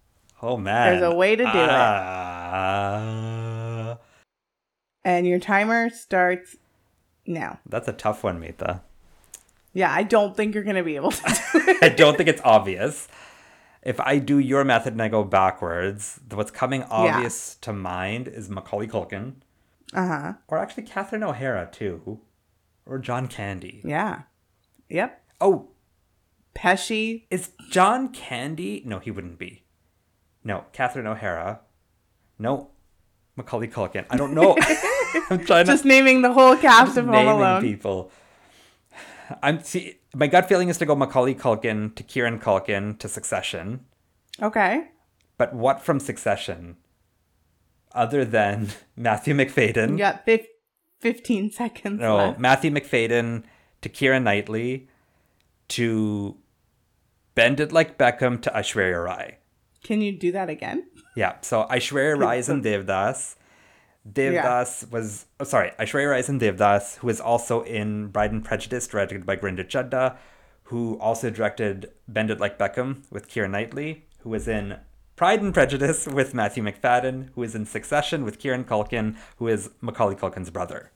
[0.40, 0.92] Oh man.
[0.92, 3.00] There's a way to do ah.
[3.92, 3.98] it.
[5.04, 6.56] And your timer starts
[7.26, 7.58] now.
[7.66, 8.80] That's a tough one, Mita.
[9.74, 11.22] Yeah, I don't think you're going to be able to
[11.52, 13.08] do I don't think it's obvious.
[13.82, 17.64] If I do your method and I go backwards, what's coming obvious yeah.
[17.66, 19.34] to mind is Macaulay Culkin.
[19.92, 20.32] Uh huh.
[20.48, 22.20] Or actually Catherine O'Hara, too.
[22.86, 23.82] Or John Candy.
[23.84, 24.22] Yeah.
[24.88, 25.22] Yep.
[25.40, 25.70] Oh.
[26.54, 27.24] Pesci.
[27.30, 28.82] Is John Candy?
[28.86, 29.64] No, he wouldn't be.
[30.44, 31.60] No, Catherine O'Hara.
[32.38, 32.70] No,
[33.36, 34.06] Macaulay Culkin.
[34.10, 34.56] I don't know.
[35.30, 37.62] I'm trying Just to, naming the whole cast of Home Alone.
[37.62, 38.10] people.
[39.42, 43.84] I'm see my gut feeling is to go Macaulay Culkin to Kieran Culkin to Succession.
[44.42, 44.88] Okay.
[45.38, 46.76] But what from Succession?
[47.92, 49.92] Other than Matthew Macfadyen.
[49.92, 50.28] You got
[51.00, 52.00] 15 seconds.
[52.00, 52.38] No, left.
[52.38, 53.44] Matthew Macfadyen
[53.82, 54.88] to Keira Knightley
[55.68, 56.36] to
[57.34, 59.38] Bend It Like Beckham to Aishwarya Rai.
[59.82, 60.86] Can you do that again?
[61.14, 61.36] Yeah.
[61.42, 63.36] So Aishwarya Rai is in Devdas.
[64.10, 68.44] Devdas was oh, sorry, Aishwarya Rai is in Devdas, who is also in Bride and
[68.44, 70.16] Prejudice, directed by Gurinder Chadha,
[70.64, 74.78] who also directed Bend It Like Beckham with Keira Knightley, who was in
[75.16, 79.70] Pride and Prejudice with Matthew Macfadyen, who is in Succession with Kieran Culkin, who is
[79.80, 80.90] Macaulay Culkin's brother.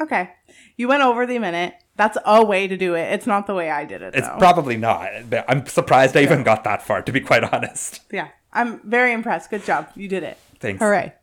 [0.00, 0.30] Okay.
[0.76, 1.74] You went over the minute.
[1.96, 3.12] That's a way to do it.
[3.12, 4.14] It's not the way I did it.
[4.14, 4.38] It's though.
[4.38, 5.30] probably not.
[5.30, 8.00] but I'm surprised I even got that far, to be quite honest.
[8.10, 8.28] yeah.
[8.52, 9.50] I'm very impressed.
[9.50, 9.88] Good job.
[9.94, 10.38] You did it.
[10.60, 10.80] Thanks.
[10.80, 11.14] Hooray.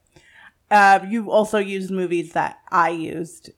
[0.72, 3.50] Uh, you also used movies that I used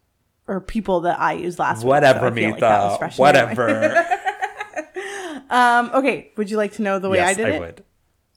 [0.48, 2.44] or people that I used last Whatever, week.
[2.46, 2.98] so like that was Mita.
[3.00, 3.58] fresh in your mind.
[3.58, 4.08] Whatever.
[5.50, 6.32] Um, okay.
[6.38, 7.60] Would you like to know the way yes, I did I it?
[7.60, 7.84] would.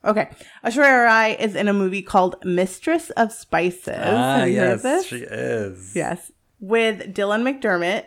[0.05, 0.29] Okay.
[0.65, 3.97] Aishwarya Rai is in a movie called Mistress of Spices.
[4.01, 5.93] Ah, Have you heard of yes, she is.
[5.95, 6.33] Yes.
[6.59, 8.07] With Dylan McDermott,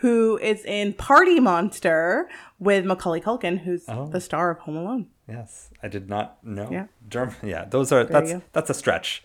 [0.00, 2.28] who is in Party Monster
[2.60, 4.06] with Macaulay Culkin, who's Oh.
[4.06, 5.08] the star of Home Alone.
[5.28, 6.68] Yes, I did not know.
[6.70, 7.26] Yeah.
[7.42, 9.24] Yeah, those are There that's that's a stretch.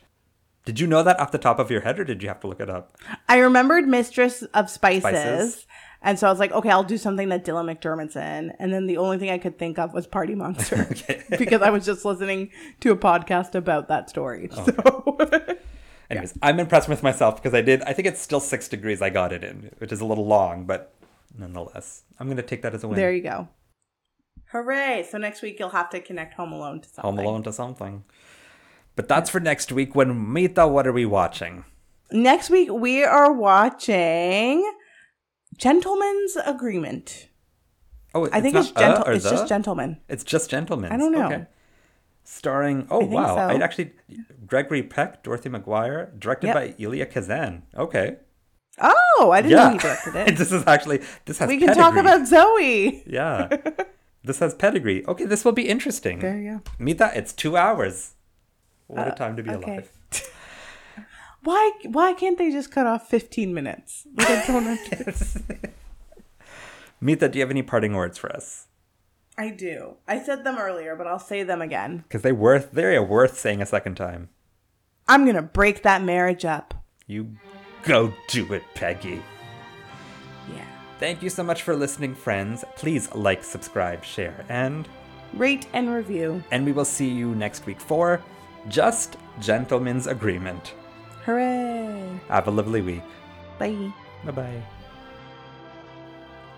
[0.70, 2.48] Did you know that off the top of your head, or did you have to
[2.48, 2.96] look it up?
[3.28, 5.02] I remembered Mistress of Spices.
[5.02, 5.66] Spices.
[6.04, 8.54] And so I was like, okay, I'll do something that Dylan McDermott's in.
[8.60, 10.88] And then the only thing I could think of was Party Monster
[11.40, 12.52] because I was just listening
[12.82, 14.48] to a podcast about that story.
[14.52, 15.18] Oh.
[15.18, 15.58] So
[16.12, 17.82] Anyways, I'm impressed with myself because I did.
[17.82, 19.02] I think it's still six degrees.
[19.02, 20.94] I got it in, which is a little long, but
[21.36, 22.96] nonetheless, I'm gonna take that as a win.
[22.96, 23.48] there you go.
[24.52, 25.08] Hooray.
[25.10, 27.16] So next week you'll have to connect Home Alone to something.
[27.16, 28.04] Home Alone to something.
[29.00, 29.96] But that's for next week.
[29.96, 31.64] When Mita, what are we watching?
[32.12, 34.70] Next week we are watching
[35.56, 37.30] Gentleman's Agreement.
[38.14, 39.06] Oh, I think it's gentle.
[39.08, 39.30] or it's the?
[39.30, 40.02] just gentlemen.
[40.10, 40.92] It's just Gentlemen.
[40.92, 41.28] I don't know.
[41.28, 41.46] Okay.
[42.26, 42.88] Starring.
[42.92, 43.36] Oh think wow!
[43.38, 43.42] so.
[43.42, 43.94] I actually
[44.46, 46.56] Gregory Peck, Dorothy McGuire, directed Yep.
[46.56, 47.64] by Elia Kazan.
[47.78, 48.18] Okay.
[48.82, 50.36] Oh, I didn't know he directed it.
[50.38, 51.48] this is actually this has.
[51.48, 53.02] we can talk about Zoe.
[53.08, 53.48] Yeah.
[54.26, 55.06] this has pedigree.
[55.08, 56.20] Okay, this will be interesting.
[56.20, 56.72] There you go.
[56.78, 58.16] Mita, it's two hours.
[58.90, 59.72] What a time to be Uh, okay.
[59.74, 59.92] alive.
[61.44, 64.06] Why why can't they just cut off 15 minutes?
[64.18, 65.70] Like, I don't understand.
[67.00, 68.68] Mita, do you have any parting words for us?
[69.38, 69.96] I do.
[70.06, 72.00] I said them earlier, but I'll say them again.
[72.00, 74.28] Because they worth they're worth saying a second time.
[75.08, 76.74] I'm going to break that marriage up.
[77.08, 77.38] You
[77.84, 79.22] go do it, Peggy.
[80.54, 80.66] Yeah.
[81.00, 82.66] Thank you so much for listening, friends.
[82.76, 84.88] Please like, subscribe, share, and
[85.34, 86.44] Rate and review.
[86.52, 88.22] and we will see you next week for
[88.68, 90.74] Just Gentleman's Agreement.
[91.26, 92.20] Hooray.
[92.28, 93.04] Have a lovely week.
[93.58, 93.92] Bye.
[94.26, 94.62] Bye bye.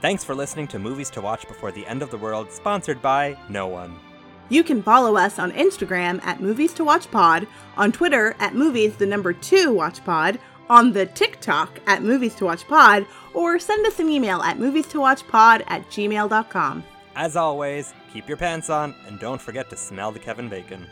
[0.01, 3.37] Thanks for listening to Movies to Watch Before the End of the World, sponsored by
[3.49, 3.99] no one.
[4.49, 7.47] You can follow us on Instagram at Movies to Watch Pod,
[7.77, 10.39] on Twitter at Movies the number two Watch Pod,
[10.69, 14.87] on the TikTok at Movies to Watch Pod, or send us an email at movies
[14.87, 16.83] to watch pod at gmail.com.
[17.15, 20.87] As always, keep your pants on and don't forget to smell the Kevin Bacon.